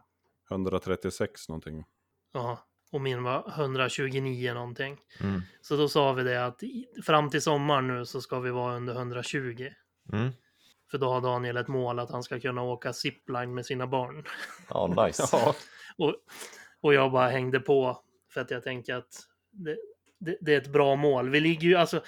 [0.50, 1.84] 136 någonting.
[2.32, 2.58] Ja,
[2.92, 4.98] och min var 129 någonting.
[5.20, 6.60] mm, Så då sa vi det att
[7.04, 9.68] fram till sommaren nu så ska vi vara under 120.
[10.12, 10.30] mm.
[10.90, 14.24] För då har Daniel ett mål att han ska kunna åka zipline med sina barn.
[14.68, 15.28] Ja, nice.
[15.32, 15.54] Ja,
[15.98, 16.14] Och,
[16.82, 17.98] och jag bara hängde på
[18.32, 19.20] för att jag tänker att
[19.50, 19.76] det,
[20.18, 21.30] det, det är ett bra mål.
[21.30, 22.02] Vi ligger ju, alltså,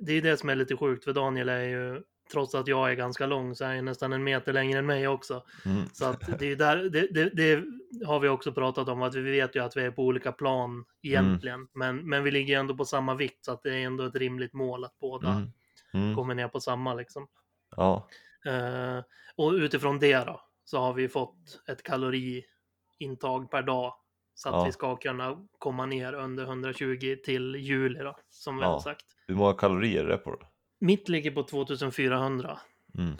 [0.00, 2.02] det är det som är lite sjukt för Daniel är ju,
[2.32, 5.08] trots att jag är ganska lång så är han nästan en meter längre än mig
[5.08, 5.44] också.
[5.64, 7.64] Mm, Så att det är där, det, det,
[8.06, 10.84] har vi också pratat om, att vi vet ju att vi är på olika plan
[11.02, 11.68] egentligen.
[11.74, 14.16] Men, men vi ligger ju ändå på samma vikt så att det är ändå ett
[14.16, 15.52] rimligt mål att båda mm,
[15.94, 16.16] mm.
[16.16, 17.28] kommer ner på samma liksom.
[17.76, 18.08] Ja,
[18.46, 19.04] Eh,
[19.36, 23.94] och utifrån det då så har vi fått ett kaloriintag per dag
[24.34, 24.64] så att Ja.
[24.64, 28.68] vi ska kunna komma ner under 120 till juli då, som vi Ja.
[28.68, 29.04] har sagt.
[29.26, 30.46] hur många kalorier är det på det?
[30.80, 32.58] Mitt ligger på 2400.
[32.98, 33.14] Mm.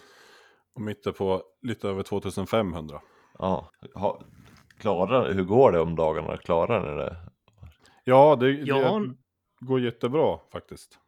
[0.75, 3.01] och mitt är på lite över 2500.
[3.39, 4.23] Ja, ha,
[4.79, 6.37] klarar, hur går det om dagarna?
[6.37, 7.17] Klarar ni det?
[8.05, 9.15] Ja, det, det har-
[9.61, 10.99] går jättebra faktiskt.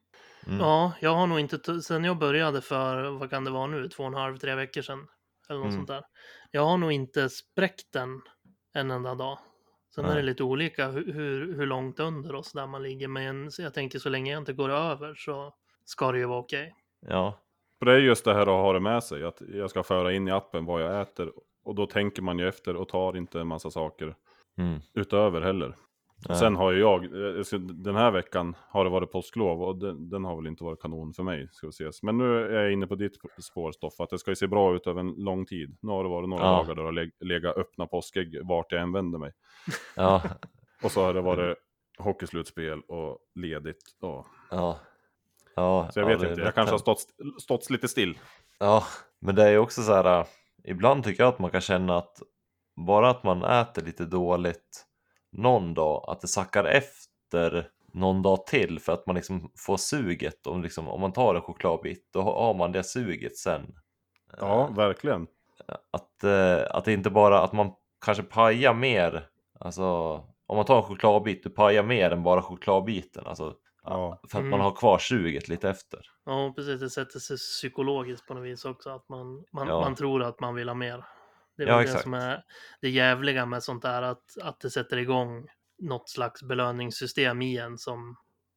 [0.47, 0.59] Mm.
[0.61, 4.03] Ja, jag har nog inte, sen jag började för, vad kan det vara nu, två
[4.03, 5.07] och en halv, tre veckor sedan.
[5.49, 5.77] Eller något Mm.
[5.79, 6.03] sånt där.
[6.51, 8.21] Jag har nog inte spräckt den
[8.75, 9.39] en enda dag.
[9.95, 10.17] Sen är Nej.
[10.17, 13.09] det lite olika hur, hur, långt under oss där man ligger.
[13.09, 16.75] Men jag tänker så länge jag inte går över så ska det ju vara okej.
[17.07, 17.39] Ja,
[17.79, 20.13] För det är just det här att ha det med sig, att jag ska föra
[20.13, 21.33] in i appen vad jag äter.
[21.65, 24.15] Och då tänker man ju efter och tar inte en massa saker
[24.59, 24.81] mm.
[24.95, 25.77] utöver heller.
[26.29, 26.39] Nej.
[26.39, 30.25] Sen har ju jag, eh, den här veckan har det varit påsklov och den, den
[30.25, 32.03] har väl inte varit kanon för mig, ska vi ses.
[32.03, 34.75] Men nu är jag inne på ditt spår Stoff, att det ska ju se bra
[34.77, 35.77] ut över en lång tid.
[35.81, 36.51] Nu har det varit några Ja.
[36.51, 39.33] dagar där det har leg- legat öppna påskägg vart jag än vänder mig.
[39.97, 40.23] ja,
[40.83, 41.59] Och så har det varit
[41.99, 43.83] hockeyslutspel och ledigt.
[44.01, 44.27] Och...
[44.51, 44.79] ja.
[45.57, 47.05] ja Så jag ja, vet är inte, jag kanske har stått,
[47.41, 48.19] stått lite still.
[48.59, 48.85] Ja,
[49.21, 50.21] men det är ju också så här.
[50.21, 50.27] äh,
[50.65, 52.19] Ibland tycker jag att man kan känna att
[52.87, 54.87] bara att man äter lite dåligt
[55.33, 60.47] någon dag, att det sackar efter någon dag till för att man liksom får suget.
[60.47, 63.75] Om, liksom, om man tar en chokladbit, då har man det suget sen.
[64.41, 65.27] Ja, verkligen.
[65.91, 67.73] Att, eh, att det inte bara att man
[68.05, 69.27] kanske pajar mer.
[69.61, 69.85] Alltså
[70.47, 73.27] om man tar en chokladbit, du pajar mer än bara chokladbiten.
[73.27, 73.55] Alltså,
[73.85, 74.21] Ja.
[74.31, 74.51] För att Mm.
[74.51, 76.01] man har kvar suget lite efter.
[76.27, 76.81] Ja, precis.
[76.81, 78.91] Det sätter sig psykologiskt på något vis också.
[78.91, 79.81] Att man, man, Ja.
[79.81, 81.05] man tror att man vill ha mer.
[81.65, 82.03] Det är Ja, väl det exakt.
[82.03, 82.45] som är
[82.81, 84.03] det jävliga med sånt där.
[84.03, 85.47] Att, att det sätter igång
[85.79, 88.17] något slags belöningssystem i en som,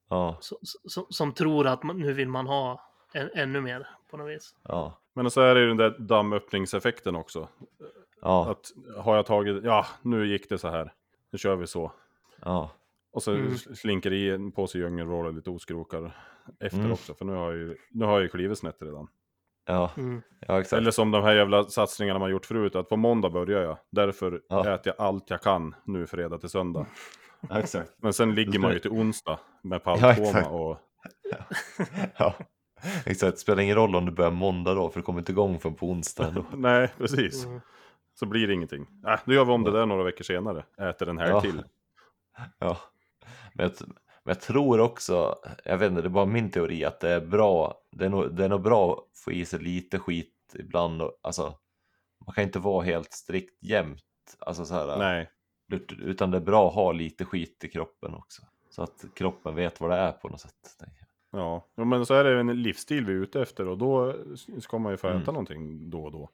[0.09, 2.81] Ja, som, som, som tror att man, nu vill man ha
[3.13, 4.55] en, ännu mer på något vis.
[4.63, 7.47] ja, Men så är det ju den där dammöppningseffekten också.
[8.21, 8.71] ja, Att
[9.03, 10.93] har jag tagit, ja nu gick det så här,
[11.31, 11.91] nu kör vi så.
[12.41, 12.71] ja,
[13.11, 13.57] Och så Mm.
[13.57, 16.11] slinker i en påse djungelvrål och lite oskrokar
[16.59, 16.91] efter Mm.
[16.91, 17.13] också.
[17.13, 19.07] För nu har jag ju, nu har jag ju klivit snett redan.
[19.65, 20.21] Ja, Mm.
[20.47, 20.77] ja exakt.
[20.79, 23.77] Eller som de här jävla satsningarna man gjort förut, att på måndag börjar jag.
[23.91, 24.73] Därför Ja.
[24.73, 26.85] äter jag allt jag kan nu fredag till söndag.
[27.49, 27.91] Ja, exakt.
[27.97, 30.47] Men sen ligger man ju till onsdag med Ja, paltkoma exakt.
[30.51, 30.77] och...
[32.17, 32.33] Ja,
[33.05, 33.39] exakt.
[33.39, 35.85] Spelar ingen roll om du börjar måndag då, för du kommer inte igång förrän på
[35.89, 36.45] onsdag ändå.
[36.53, 37.45] Nej, precis.
[37.45, 37.61] Mm.
[38.19, 38.87] Så blir det ingenting.
[39.07, 40.63] Äh, då gör vi om det där några veckor senare.
[40.89, 41.41] Äter en helg Ja.
[41.41, 41.63] till.
[42.59, 42.77] Ja,
[43.53, 43.87] men jag,
[44.25, 47.21] men jag tror också, jag vet inte, det är bara min teori att det är
[47.21, 51.01] bra, det är nog, det är nog bra att få i sig lite skit ibland.
[51.01, 51.53] och- Alltså,
[52.25, 54.03] man kan inte vara helt strikt jämt,
[54.39, 55.29] alltså så här, Nej.
[55.71, 58.41] ut- utan det är bra att ha lite skit i kroppen också.
[58.69, 60.53] Så att kroppen vet vad det är på något sätt.
[61.31, 61.65] Ja.
[61.75, 64.13] men så är det en livsstil vi är ute efter och då
[64.59, 65.25] ska man ju få äta Mm.
[65.25, 66.29] någonting då och då.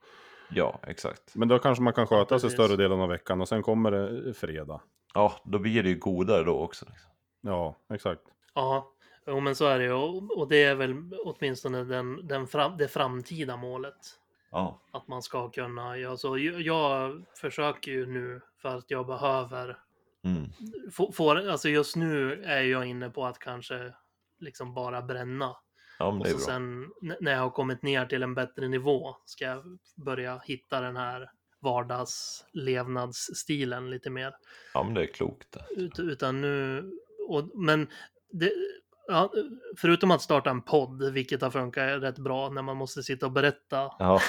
[0.50, 1.36] Ja, exakt.
[1.36, 4.34] Men då kanske man kan sköta sig större delen av veckan och sen kommer det
[4.34, 4.82] fredag.
[5.14, 6.86] Ja, då blir det ju godare då också.
[6.90, 7.11] Liksom.
[7.42, 8.22] Ja, exakt.
[8.54, 8.92] Ja,
[9.28, 9.94] jo, men så är det ju.
[9.94, 13.98] Och, det är väl åtminstone den, den fram, det framtida målet.
[14.52, 19.08] Ja, Att man ska kunna, ja, så jag, jag försöker ju nu för att jag
[19.08, 19.78] behöver
[20.24, 20.50] mm.
[20.92, 23.94] få, få, alltså just nu är jag inne på att kanske
[24.40, 25.56] liksom bara bränna.
[26.00, 26.46] ja men Och det är så bra.
[26.46, 30.98] sen när jag har kommit ner till en bättre nivå ska jag börja hitta den
[30.98, 34.36] här vardagslevnadsstilen lite mer.
[34.74, 35.58] Ja, men det är klokt.
[35.70, 36.92] Ut, utan nu,
[37.30, 37.88] och, men
[38.32, 38.52] det,
[39.08, 39.34] ja,
[39.78, 43.32] förutom att starta en podd, vilket har funkat rätt bra när man måste sitta och
[43.32, 44.20] berätta Ja,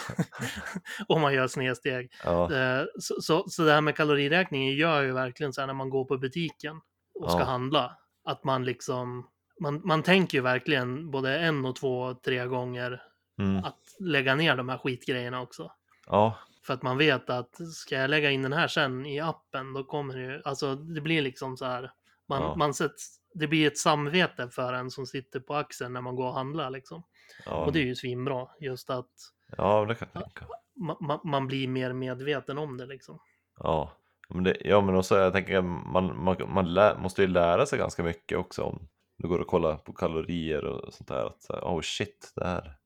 [1.08, 2.12] om man gör snedsteg.
[2.24, 5.74] ja, Eh, Så, så, så det här med kaloriräkningen gör ju verkligen så här när
[5.74, 6.80] man går på butiken
[7.20, 7.44] och ska Ja.
[7.44, 7.96] handla.
[8.24, 9.28] Att man liksom,
[9.60, 13.02] man, man tänker ju verkligen både en och två, tre gånger
[13.38, 15.72] mm, att lägga ner de här skitgrejerna också.
[16.06, 19.72] ja, För att man vet att ska jag lägga in den här sen i appen,
[19.72, 21.90] då kommer det ju, alltså det blir liksom så här,
[22.32, 22.54] man, Ja.
[22.56, 26.26] man sätts, det blir ett samvete för en som sitter på axeln när man går
[26.28, 27.02] och handlar liksom.
[27.46, 29.10] ja, Och det är ju svinbra, just att
[29.56, 30.46] ja, det kan jag tänka.
[30.76, 33.18] ma, ma, man blir mer medveten om det liksom.
[33.58, 33.92] Ja,
[34.28, 37.78] men det, ja, men också jag tänker man, man, man lä, måste ju lära sig
[37.78, 41.26] ganska mycket också om du går och kollar på kalorier och sånt där.
[41.26, 42.76] Att oh shit, det här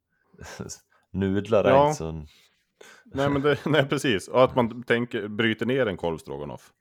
[1.13, 1.85] nudlar är Ja.
[1.87, 2.13] inte så...
[3.05, 4.29] Nej, men det, nej, precis.
[4.29, 6.73] Och att man tänker, bryter ner en korvstroganoff.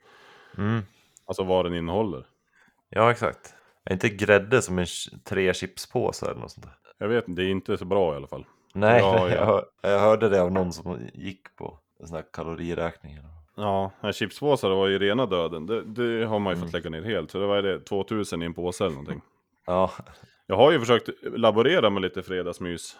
[0.57, 0.81] Mm.
[1.25, 2.25] Alltså vad den innehåller.
[2.95, 3.53] Ja, exakt.
[3.85, 4.85] Är inte grädde som en
[5.23, 6.75] tre chipspåsar eller något sånt där?
[6.97, 8.45] Jag vet inte, det är inte så bra i alla fall.
[8.73, 9.35] Nej, Ja, ja.
[9.35, 13.19] Jag, hör, jag hörde det av någon som gick på en sån här kaloriräkning.
[13.55, 15.65] Ja, chipspåsar var ju rena döden.
[15.65, 16.67] Det, det har man ju Mm.
[16.67, 17.31] fått lägga ner helt.
[17.31, 19.21] Så det var det 2000 i en påse eller någonting.
[19.65, 19.91] Ja,
[20.47, 22.97] Jag har ju försökt laborera med lite fredagsmys.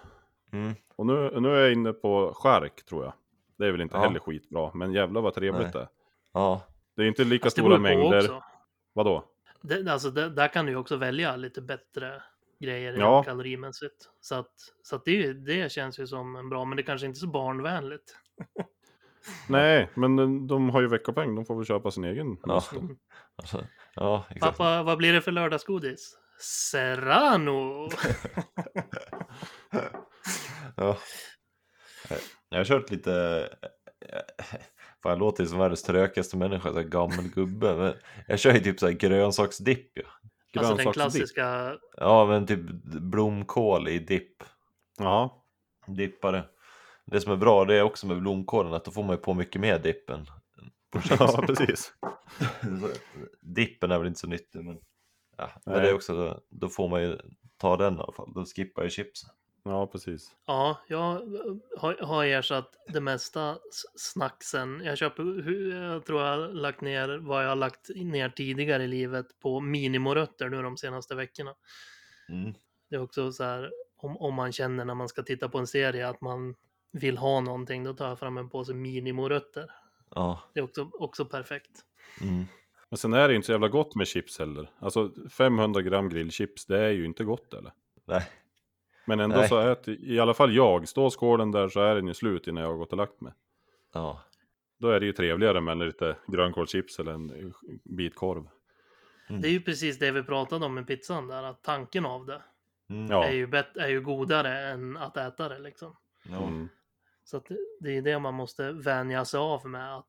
[0.53, 0.73] mm.
[0.95, 3.13] Och nu, nu är jag inne på skärk tror jag.
[3.57, 4.01] Det är väl inte Ja.
[4.03, 5.71] heller skitbra, men jävlar vad trevligt Nej.
[5.73, 5.87] det är.
[6.33, 6.61] ja,
[6.95, 8.17] Det är inte lika Fast stora mängder.
[8.17, 8.43] också.
[8.93, 9.23] Vadå?
[9.67, 12.21] Det, alltså det, där kan du ju också välja lite bättre
[12.59, 13.23] grejer Ja.
[13.23, 14.09] kalorimässigt.
[14.21, 14.51] Så att,
[14.83, 17.27] så att det, det känns ju som en bra, men det kanske inte är så
[17.27, 18.15] barnvänligt.
[19.49, 21.35] Nej, men de, har ju veckopeng.
[21.35, 22.63] De får väl köpa sin egen Ja.
[23.35, 24.57] alltså, ja exakt.
[24.57, 26.17] Pappa, vad blir det för lördagsgodis?
[26.39, 27.89] Serrano!
[30.77, 30.97] Ja.
[32.49, 33.49] Jag har kört lite...
[35.05, 37.75] Fan, jag låter ju som världens trökigaste människa, så här gammal gubbe.
[37.75, 37.93] Men
[38.27, 40.03] jag kör ju typ så här grönsaksdipp ju.
[40.57, 42.59] Alltså den klassiska, Ja, men typ
[43.01, 44.43] blomkål i dipp.
[44.97, 45.43] Ja,
[45.87, 46.43] Dippare.
[47.05, 49.33] Det som är bra det är också med blomkålen att då får man ju på
[49.33, 50.25] mycket mer dippen.
[51.09, 51.93] Ja precis.
[53.41, 54.77] Dippen är väl inte så nyttig men...
[55.37, 57.17] Ja, men det är också, då får man ju
[57.57, 58.33] ta den i alla fall.
[58.33, 59.29] Då skippar jag chipsen.
[59.67, 60.35] Ja, precis.
[60.45, 61.21] ja, jag
[61.77, 63.57] har, har ersatt det mesta
[63.95, 64.81] snacksen.
[64.83, 68.87] Jag köper, jag tror jag har lagt ner vad jag har lagt ner tidigare i
[68.87, 71.55] livet på minimorötter nu de senaste veckorna.
[72.29, 72.53] Mm.
[72.89, 75.67] Det är också så här, om, om man känner när man ska titta på en
[75.67, 76.55] serie att man
[76.91, 79.71] vill ha någonting, då tar jag fram en påse minimorötter.
[80.15, 80.41] Ja.
[80.53, 81.71] Det är också, också perfekt.
[82.21, 82.45] Mm.
[82.89, 84.69] Men sen är det ju inte så jävla gott med chips heller.
[84.79, 87.73] Alltså 500 gram grillchips, det är ju inte gott eller?
[88.05, 88.27] Nej.
[89.05, 89.49] Men ändå Nej.
[89.49, 92.63] så äter i alla fall jag, står skålen där så är den ju slut innan
[92.63, 93.33] jag har gått och lagt mig.
[93.93, 94.21] Ja.
[94.79, 97.53] Då är det ju trevligare med lite grönkålschips eller en
[97.83, 98.47] bit korv.
[99.29, 99.41] Mm.
[99.41, 102.41] Det är ju precis det vi pratade om med pizzan där, att tanken av det
[102.89, 103.11] Mm.
[103.11, 105.95] Är, ju bet- är ju godare än att äta det liksom.
[106.29, 106.69] Mm.
[107.23, 110.05] Så att det, det är det man måste vänja sig av med, att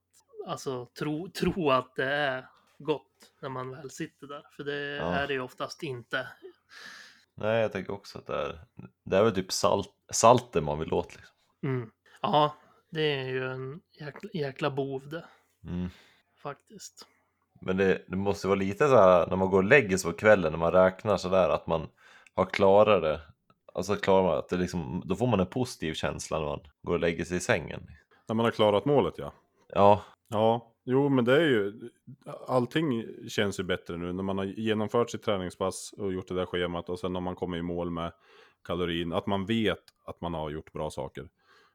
[0.47, 2.47] alltså tro, tro att det är
[2.79, 4.43] gott när man väl sitter där.
[4.53, 5.05] För det Ja.
[5.15, 6.29] är det ju oftast inte.
[7.37, 8.61] Nej, jag tänker också att det är,
[9.05, 11.35] det är väl typ salt, salten man vill åt liksom.
[11.63, 11.91] Mm.
[12.23, 12.57] Ja,
[12.91, 15.25] det är ju en jäkla, jäkla bov det,
[15.65, 15.89] Mm.
[16.43, 17.07] faktiskt.
[17.61, 20.17] Men det, det måste vara lite så här när man går och lägger sig på
[20.19, 21.89] kvällen när man räknar sådär att man
[22.35, 23.21] har klarat det.
[23.75, 26.95] Alltså klarar man att det liksom, då får man en positiv känsla när man går
[26.95, 27.87] och lägger sig i sängen.
[28.29, 29.33] När man har klarat målet ja.
[29.69, 31.91] Ja, Ja, jo men det är ju,
[32.47, 36.47] allting känns ju bättre nu när man har genomfört sitt träningspass och gjort det där
[36.47, 38.13] schemat och sen när man kommer i mål med
[38.65, 41.29] kalorin, att man vet att man har gjort bra saker.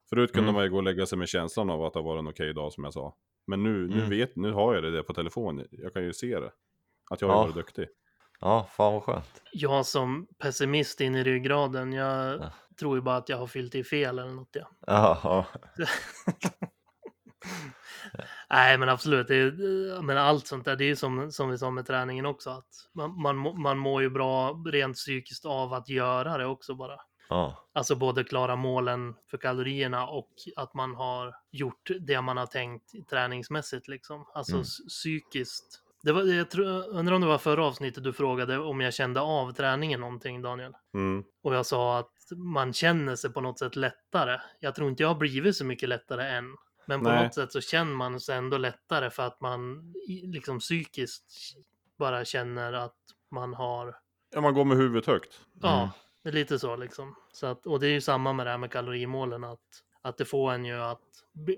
[0.09, 0.55] Förut kunde Mm.
[0.55, 2.73] man ju gå och lägga sig med känslan av att det var en okej dag
[2.73, 3.15] som jag sa.
[3.47, 4.09] Men nu, nu Mm.
[4.09, 6.51] vet, nu har jag det där på telefon, jag kan ju se det.
[7.09, 7.41] Att jag har Ja.
[7.43, 7.87] varit duktig.
[8.39, 9.41] ja, fan vad skönt.
[9.51, 12.51] Jag som pessimist in i ryggraden, jag Ja.
[12.79, 14.49] tror ju bara att jag har fyllt i fel eller något.
[14.55, 14.67] Ja.
[14.87, 15.85] Ja, ja.
[18.51, 19.29] Nej, men absolut.
[19.29, 22.49] Är, men allt sånt där, det är ju som, som vi sa med träningen också.
[22.49, 26.97] Att man, man, man mår ju bra rent psykiskt av att göra det också bara.
[27.29, 27.67] ja.
[27.73, 33.09] Alltså både klara målen för kalorierna och att man har gjort det man har tänkt
[33.09, 34.25] träningsmässigt liksom.
[34.33, 34.65] Alltså Mm.
[34.89, 35.81] psykiskt.
[36.03, 39.21] Det var, jag tror, undrar om det var förra avsnittet du frågade om jag kände
[39.21, 40.73] av träningen någonting, Daniel.
[40.93, 41.23] Mm.
[41.43, 44.39] Och jag sa att man känner sig på något sätt lättare.
[44.59, 46.55] Jag tror inte jag har blivit så mycket lättare än.
[46.85, 47.23] Men på Nej.
[47.23, 51.33] något sätt så känner man sig ändå lättare för att man liksom psykiskt
[51.99, 52.95] bara känner att
[53.31, 53.95] man har,
[54.33, 55.39] Ja, man går med huvudet högt.
[55.61, 55.89] ja, Mm.
[56.23, 57.15] det är lite så liksom.
[57.33, 59.59] Så att, och det är ju samma med det här med kalorimålen, att,
[60.01, 61.01] att det får en ju att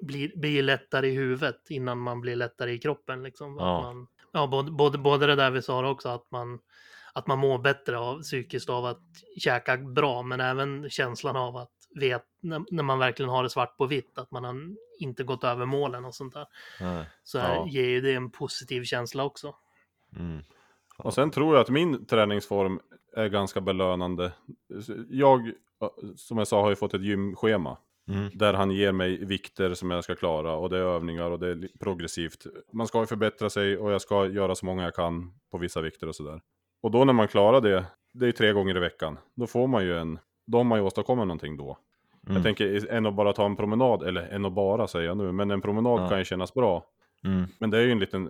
[0.01, 3.23] bli, bli, lättare i huvudet innan man blir lättare i kroppen.
[3.23, 3.57] Liksom.
[3.57, 3.81] Ja.
[3.81, 6.59] Man, ja, både, både, både det där vi sa också, att man,
[7.13, 9.01] att man mår bättre av, psykiskt av att
[9.39, 13.77] käka bra, men även känslan av att vet, när, när man verkligen har det svart
[13.77, 14.55] på vitt, att man har
[14.99, 16.45] inte gått över målen och sånt där,
[16.81, 17.05] Nej.
[17.23, 17.67] så är, Ja.
[17.69, 19.55] ger ju det en positiv känsla också.
[20.15, 20.43] Mm.
[20.97, 22.79] Och sen tror jag att min träningsform
[23.15, 24.33] är ganska belönande.
[25.09, 25.51] Jag,
[26.15, 27.77] som jag sa, har ju fått ett gymschema.
[28.07, 28.29] Mm.
[28.33, 31.47] Där han ger mig vikter som jag ska klara och det är övningar och det
[31.47, 32.45] är progressivt.
[32.73, 35.81] Man ska ju förbättra sig och jag ska göra så många jag kan på vissa
[35.81, 36.41] vikter och sådär.
[36.81, 39.67] Och då när man klarar det, det är ju tre gånger i veckan, då får
[39.67, 41.77] man ju en, då har man ju åstadkommit någonting då.
[42.23, 42.35] Mm.
[42.35, 45.31] Jag tänker en att bara ta en promenad, eller en att bara säger jag nu,
[45.31, 46.09] men en promenad Ja.
[46.09, 46.85] kan ju kännas bra.
[47.23, 47.45] Mm.
[47.59, 48.29] Men det är ju en liten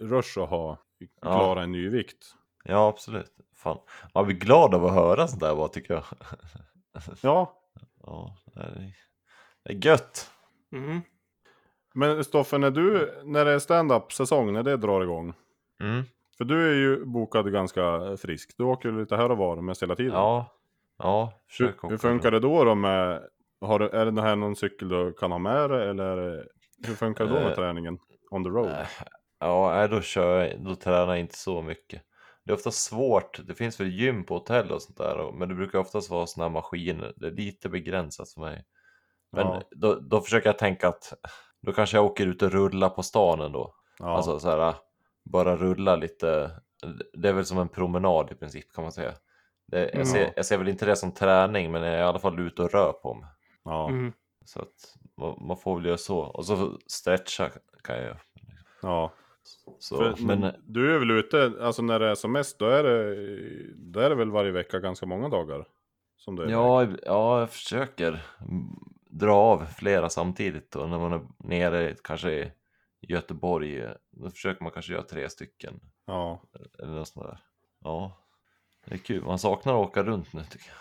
[0.00, 0.78] rush att ha,
[1.22, 2.34] klara en ny vikt.
[2.64, 3.32] Ja, absolut.
[3.56, 3.78] Fan.
[4.14, 6.04] Man blir glad av att höra sånt där bara, tycker jag.
[7.20, 7.60] Ja,
[8.06, 8.92] Ja, det är,
[9.64, 10.30] det är gött.
[10.72, 11.00] Mm.
[11.94, 15.32] men Stoffe, när du, när det är stand-up säsong, när det drar igång.
[15.80, 16.02] Mm.
[16.38, 18.54] För du är ju bokad ganska frisk.
[18.58, 20.12] Du åker ju lite här och var mest hela tiden.
[20.12, 20.46] Ja,
[20.98, 21.32] ja.
[21.58, 23.22] Hur, hur funkar det då, då med,
[23.60, 26.44] har är det här någon cykel du kan ha med dig eller det,
[26.88, 27.98] hur funkar det då med Eh, träningen
[28.30, 28.70] on the road?
[28.70, 28.86] Äh,
[29.38, 32.02] Ja, då kör jag, då tränar jag inte så mycket.
[32.44, 35.54] Det är ofta svårt, det finns väl gym på hotell och sånt där, men det
[35.54, 37.12] brukar oftast vara såna här maskiner.
[37.16, 38.64] Det är lite begränsat för mig.
[39.32, 39.62] Men Ja.
[39.70, 41.12] då, då försöker jag tänka att
[41.62, 43.74] då kanske jag åker ut och rullar på stan ändå.
[43.98, 44.16] ja.
[44.16, 44.74] Alltså så här,
[45.24, 46.50] bara rulla lite.
[47.12, 49.12] Det är väl som en promenad i princip kan man säga.
[49.66, 50.06] Det, jag, Mm.
[50.06, 52.62] ser, jag ser väl inte det som träning, men jag är i alla fall ute
[52.62, 53.28] och rör på mig.
[53.64, 53.88] ja.
[53.88, 54.12] Mm.
[54.44, 56.18] Så att man, man får väl göra så.
[56.18, 57.50] Och så stretcha
[57.82, 58.16] kan jag
[58.82, 59.12] ja.
[59.78, 62.82] Så, För, men Du är väl ute, alltså när det är som mest, då är
[62.82, 63.14] det,
[63.76, 65.66] då är det väl varje vecka ganska många dagar?
[66.16, 66.48] Som det är.
[66.48, 68.22] Ja, ja, jag försöker
[69.10, 72.52] dra av flera samtidigt och när man är nere kanske i
[73.00, 76.42] Göteborg då försöker man kanske göra tre stycken ja.
[76.78, 77.38] eller något sånt där.
[77.84, 78.23] Ja,
[78.86, 79.24] det är kul.
[79.24, 80.76] Man saknar att åka runt nu tycker jag.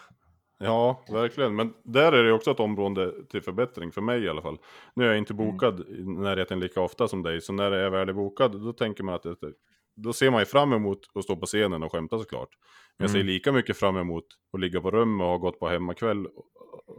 [0.67, 1.55] Ja, verkligen.
[1.55, 4.57] Men där är det också ett område till förbättring, för mig i alla fall.
[4.93, 8.09] Nu är jag inte bokad i närheten lika ofta som dig, så när jag väl
[8.09, 9.35] är bokad, då tänker man att det,
[9.95, 12.49] då ser man ju fram emot att stå på scenen och skämta såklart.
[12.97, 13.27] Men jag ser Mm.
[13.27, 16.45] lika mycket fram emot att ligga på rummet och ha gått på hemmakväll och,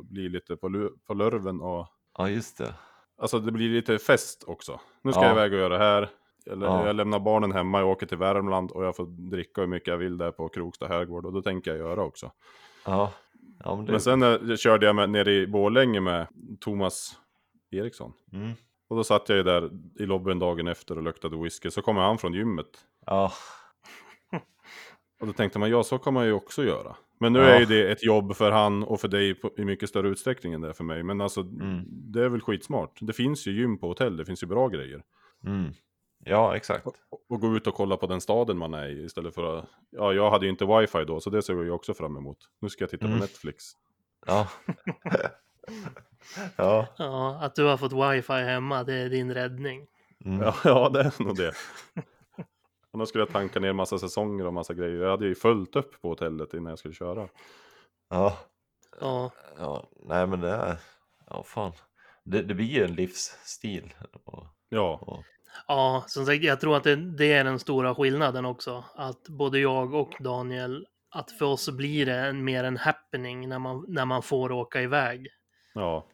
[0.04, 1.86] bli lite på, på lurven och
[2.18, 2.74] Ja, just det.
[3.18, 4.80] Alltså det blir lite fest också.
[5.02, 5.26] Nu ska Ja.
[5.26, 6.08] jag iväg och göra det här.
[6.50, 6.86] Eller, Ja.
[6.86, 9.96] Jag lämnar barnen hemma, jag åker till Värmland och jag får dricka hur mycket jag
[9.98, 11.26] vill där på Krokstad herrgård.
[11.26, 12.30] Och då tänker jag göra också.
[12.84, 13.12] Ja,
[13.64, 13.90] ja men det...
[13.92, 16.26] Men sen eh, körde jag med, nere i Borlänge med
[16.60, 17.18] Thomas
[17.70, 18.12] Eriksson.
[18.32, 18.50] Mm.
[18.88, 21.70] Och då satt jag ju där i lobbyn dagen efter och luktade whisky.
[21.70, 22.66] Så kommer han från gymmet.
[23.06, 23.32] Ja,
[25.20, 26.96] Och då tänkte man, ja så kan man ju också göra.
[27.20, 27.44] Men nu Ja.
[27.46, 30.52] är ju det ett jobb för han och för dig på, i mycket större utsträckning
[30.52, 31.02] än det är för mig.
[31.02, 31.84] Men alltså, Mm.
[31.88, 32.98] det är väl skitsmart.
[33.00, 35.02] Det finns ju gym på hotell, det finns ju bra grejer.
[35.46, 35.72] mm.
[36.24, 36.86] Ja exakt.
[37.28, 39.64] och gå ut och kolla på den staden man är i istället för att...
[39.90, 42.38] Ja, jag hade ju inte wifi då, så det ser jag också fram emot.
[42.60, 43.18] Nu ska jag titta Mm.
[43.18, 43.64] på Netflix.
[44.26, 44.48] Ja.
[46.56, 46.86] ja.
[46.98, 49.86] Ja, att du har fått wifi hemma, det är din räddning.
[50.24, 50.40] Mm.
[50.40, 51.52] Ja, ja, det är nog det.
[52.90, 55.02] Och då skulle jag tanka ner massa säsonger och massa grejer.
[55.02, 57.28] Jag hade ju fullt upp på hotellet innan jag skulle köra.
[58.10, 58.38] ja.
[59.00, 60.76] Ja, Ja, nej men det är,
[61.30, 61.72] ja fan.
[62.24, 63.94] Det, det blir ju en livsstil.
[64.24, 65.22] Och, Ja, och,
[65.68, 68.84] ja som sagt, jag tror att det, det är den stora skillnaden också.
[68.94, 73.58] Att både jag och Daniel, att för oss blir det en, mer en happening när
[73.58, 75.28] man, när man får åka iväg.
[75.74, 76.06] ja,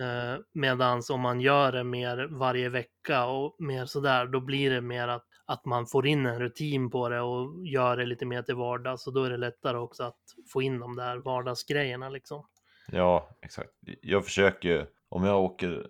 [0.00, 4.80] Eh, medans om man gör det mer varje vecka och mer sådär, då blir det
[4.80, 8.42] mer att, att man får in en rutin på det och gör det lite mer
[8.42, 9.06] till vardags.
[9.06, 10.20] Och då är det lättare också att
[10.52, 12.46] få in de där vardagsgrejerna liksom.
[12.92, 13.70] ja, exakt.
[14.00, 15.86] Jag försöker ju, om jag åker,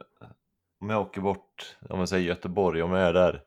[0.85, 3.43] om jag åker bort, om jag säger Göteborg, om jag är där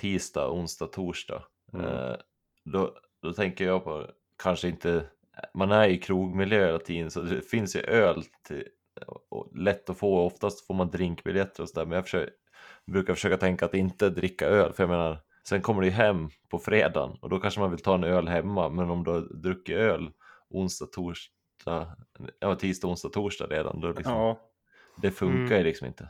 [0.00, 1.42] tisdag, onsdag, torsdag.
[1.72, 1.86] Mm.
[1.86, 2.16] Eh,
[2.64, 4.06] då, då tänker jag på,
[4.42, 5.04] kanske inte,
[5.54, 8.64] man är i krogmiljö hela tiden så det finns ju öl till,
[9.54, 12.34] lätt att få, oftast får man drinkbiljetter och sådär men jag försöker,
[12.86, 15.18] brukar försöka tänka att inte dricka öl för jag menar
[15.48, 18.68] sen kommer du hem på fredagen och då kanske man vill ta en öl hemma
[18.68, 20.10] men om du har druckit öl
[20.50, 21.96] onsdag, torsdag,
[22.38, 24.40] ja tisdag, onsdag, torsdag redan då liksom, ja,
[24.96, 26.08] det funkar ju liksom inte.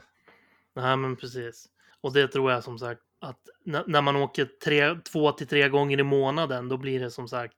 [0.75, 1.67] Nej, men precis.
[2.01, 6.01] Och det tror jag som sagt att när, man åker tre, två till tre gånger
[6.01, 7.57] i månaden, då blir det som sagt,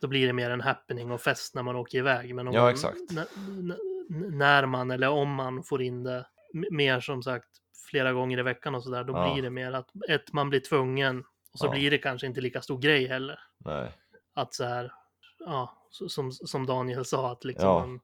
[0.00, 2.34] då blir det mer en happening och fest när man åker iväg.
[2.34, 2.96] Men Ja, man, exakt.
[3.10, 3.26] n-
[3.58, 3.76] n-
[4.38, 6.26] när man eller om man får in det
[6.70, 7.48] mer som sagt
[7.90, 9.32] flera gånger i veckan och sådär, då Ja.
[9.32, 11.70] blir det mer att ett, man blir tvungen och så Ja.
[11.70, 13.40] blir det kanske inte lika stor grej heller.
[13.58, 13.92] Nej.
[14.34, 14.92] Att så här,
[15.38, 17.78] ja, som, som Daniel sa, att liksom Ja.
[17.86, 18.00] man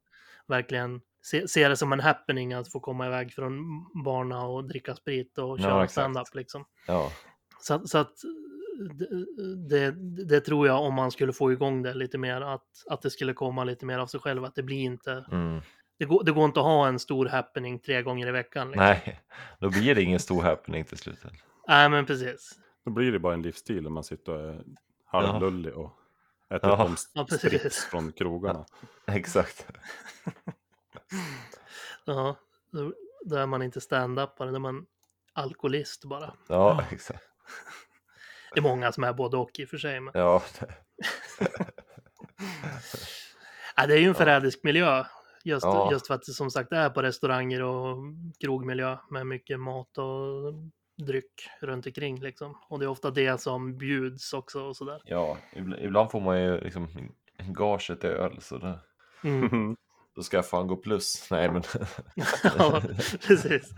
[0.46, 1.00] verkligen
[1.30, 3.60] se, se det som en happening att få komma iväg från
[4.04, 5.92] barna och dricka sprit och Ja, köra exakt.
[5.92, 6.64] stand-up liksom.
[6.86, 7.12] Ja,
[7.60, 8.12] Så, att- så att
[8.98, 9.08] det,
[9.68, 13.10] det, det tror jag om man skulle få igång det lite mer, att, att det
[13.10, 15.60] skulle komma lite mer av sig själv, att det blir inte, mm.
[15.98, 18.66] det går, det går inte att ha en stor happening tre gånger i veckan.
[18.70, 18.84] Liksom.
[18.84, 19.20] nej,
[19.60, 21.18] då blir det ingen stor happening till slut.
[21.68, 22.52] Nej, men precis.
[22.84, 24.64] Då blir det bara en livsstil om man sitter och är
[25.04, 25.92] halvlullig och
[26.50, 26.94] äter Ja.
[27.14, 27.84] Ja, strips precis.
[27.84, 28.64] från krogarna.
[29.06, 29.66] Exakt.
[32.04, 32.36] Ja,
[33.24, 34.86] då, är man inte stand-upare, då är man
[35.32, 36.32] alkoholist bara.
[36.48, 37.24] Ja, exakt.
[38.54, 40.00] Det är många som är både och i och för sig.
[40.00, 40.12] Men...
[40.14, 40.42] Ja,
[43.76, 45.04] Ja, det är ju en förrädisk miljö.
[45.44, 45.92] Just, Ja.
[45.92, 47.96] just för att det som sagt är på restauranger och
[48.40, 50.54] krogmiljö med mycket mat och
[51.06, 52.59] dryck runt omkring liksom.
[52.68, 55.00] Och det är ofta det som bjuds också och sådär.
[55.04, 56.88] ja ibland, ibland får man ju liksom
[57.38, 58.78] gaget i öl så det,
[59.24, 59.76] Mm.
[60.18, 61.26] då ska jag fan gå plus.
[61.30, 61.62] Nej men.
[62.58, 62.82] ja,
[63.26, 63.70] precis.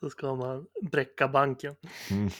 [0.00, 1.74] Då ska man bräcka banken.
[2.10, 2.30] Mm.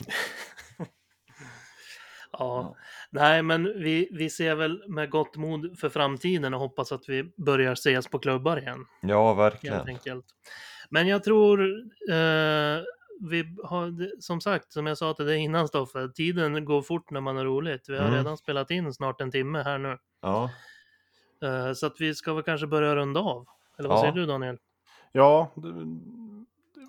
[2.31, 2.75] Ja,
[3.09, 7.23] nej, men vi, vi ser väl med gott mod för framtiden och hoppas att vi
[7.37, 8.85] börjar ses på klubbar igen.
[9.01, 9.87] Ja, helt verkligen.
[9.87, 10.25] enkelt.
[10.89, 11.61] Men jag tror,
[12.09, 12.79] eh,
[13.29, 17.21] vi har, som sagt, som jag sa till dig innan Stoffe, tiden går fort när
[17.21, 17.89] man har roligt.
[17.89, 18.15] Vi har Mm.
[18.17, 19.97] redan spelat in snart en timme här nu.
[20.21, 20.49] Ja,
[21.75, 23.45] så att vi ska väl kanske börja runda av.
[23.77, 24.01] Eller vad Ja.
[24.01, 24.57] säger du Daniel?
[25.11, 25.51] Ja,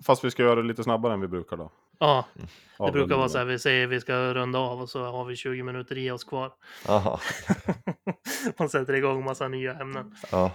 [0.05, 1.71] fast vi ska göra det lite snabbare än vi brukar då.
[1.99, 3.19] Ja, det brukar Avrundningen.
[3.19, 5.97] vara så här, vi säger vi ska runda av och så har vi 20 minuter
[5.97, 6.51] i oss kvar.
[8.59, 10.15] Man sätter igång massa nya ämnen.
[10.31, 10.51] Ja.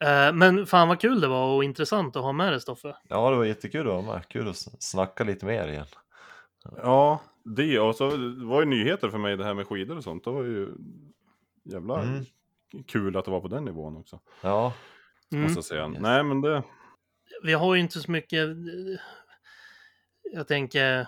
[0.00, 2.96] Eh, men fan vad kul det var och intressant att ha med dig Stoffe.
[3.08, 4.28] ja, det var jättekul att vara med.
[4.28, 5.86] Kul att snacka lite mer igen.
[6.76, 8.08] Ja, det och så
[8.46, 10.24] var ju nyheter för mig det här med skidor och sånt.
[10.24, 10.68] Det var ju
[11.64, 12.24] jävla Mm.
[12.86, 14.20] Kul att det var på den nivån också.
[14.40, 14.72] Ja,
[15.32, 15.42] Mm.
[15.44, 15.88] Måste jag säga.
[15.88, 16.62] Nej men det,
[17.42, 18.48] vi har ju inte så mycket.
[18.48, 19.00] eh,
[20.32, 21.06] Jag tänker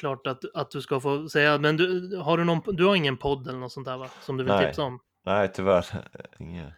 [0.00, 3.16] klart att, att du ska få säga, men du har du någon, du har ingen
[3.16, 4.08] podd eller något sånt där va?
[4.20, 4.66] Som du vill Nej.
[4.66, 5.00] tipsa om?
[5.26, 5.86] nej tyvärr.
[6.38, 6.72] Inget.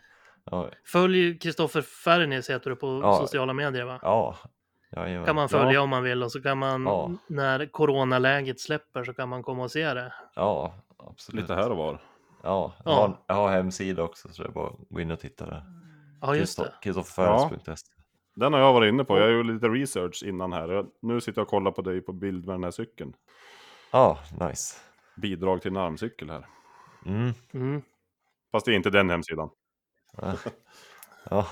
[0.44, 3.14] Ja, Följ Kristoffer Fernis heter du på Ja.
[3.20, 3.98] sociala medier va?
[4.02, 4.36] ja.
[4.96, 5.26] Jajamän.
[5.26, 7.10] Kan man följa om man vill och så kan man Ja.
[7.26, 10.12] när coronaläget släpper så kan man komma och se det.
[10.34, 11.40] Ja, absolut.
[11.42, 12.00] lite här och var.
[12.42, 12.96] Ja, jag Ja.
[13.00, 15.62] har, jag har hemsida också så det är bara att gå in och titta där.
[16.20, 16.72] Ja just det.
[16.82, 17.86] Kristofferferris.se.
[18.34, 19.18] Den har jag varit inne på.
[19.18, 20.84] Jag gjorde lite research innan här.
[21.02, 23.12] Nu sitter jag och kollar på dig på bild med den här cykeln.
[23.92, 24.76] Ja, nice.
[25.16, 26.46] Bidrag till en armcykel här.
[27.06, 27.32] Mm.
[27.54, 27.82] Mm.
[28.52, 29.50] Fast det är inte den hemsidan.
[30.16, 30.32] Ja.
[31.30, 31.46] Ja.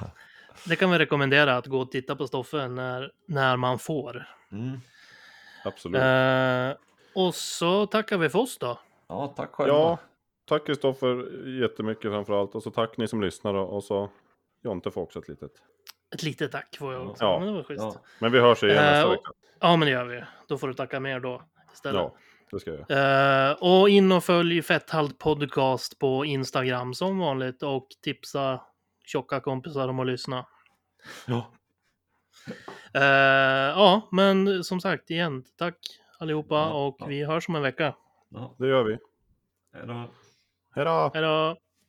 [0.66, 4.26] Det kan vi rekommendera att gå och titta på Stoffe när, när man får.
[4.52, 4.80] Mm.
[5.64, 6.02] Absolut.
[6.02, 6.80] Eh,
[7.14, 8.78] och så tackar vi för oss då.
[9.08, 9.74] ja, tack själva.
[9.74, 9.98] Ja,
[10.48, 12.54] tack Kristoffer jättemycket framförallt.
[12.54, 14.10] Och så tack ni som lyssnar och, så
[14.62, 15.52] Jonte får också ett litet.
[16.14, 17.24] Ett litet tack får jag också.
[17.24, 17.38] Ja.
[17.38, 17.82] Men det var schysst.
[17.82, 17.96] Ja.
[18.18, 19.30] Men vi hörs igen Eh, nästa och- vecka.
[19.60, 20.22] Ja, men det gör vi.
[20.48, 21.42] Då får du tacka mer då
[21.72, 22.00] istället.
[22.00, 22.14] Ja,
[22.50, 23.50] det ska jag göra.
[23.50, 28.60] Eh, och in och följ Fetthalt Podcast på Instagram som vanligt och tipsa
[29.06, 30.46] tjocka kompisar om att lyssna.
[31.26, 31.52] Ja.
[32.94, 33.02] Eh,
[33.76, 35.76] ja, men som sagt igen, tack
[36.18, 37.06] allihopa Ja, och ja.
[37.06, 37.94] vi hörs om en vecka.
[38.28, 38.54] ja.
[38.58, 38.98] Det gör vi.
[39.72, 39.92] Hej då.
[39.92, 40.10] Hej då!
[40.74, 40.84] Hej
[41.22, 41.67] då!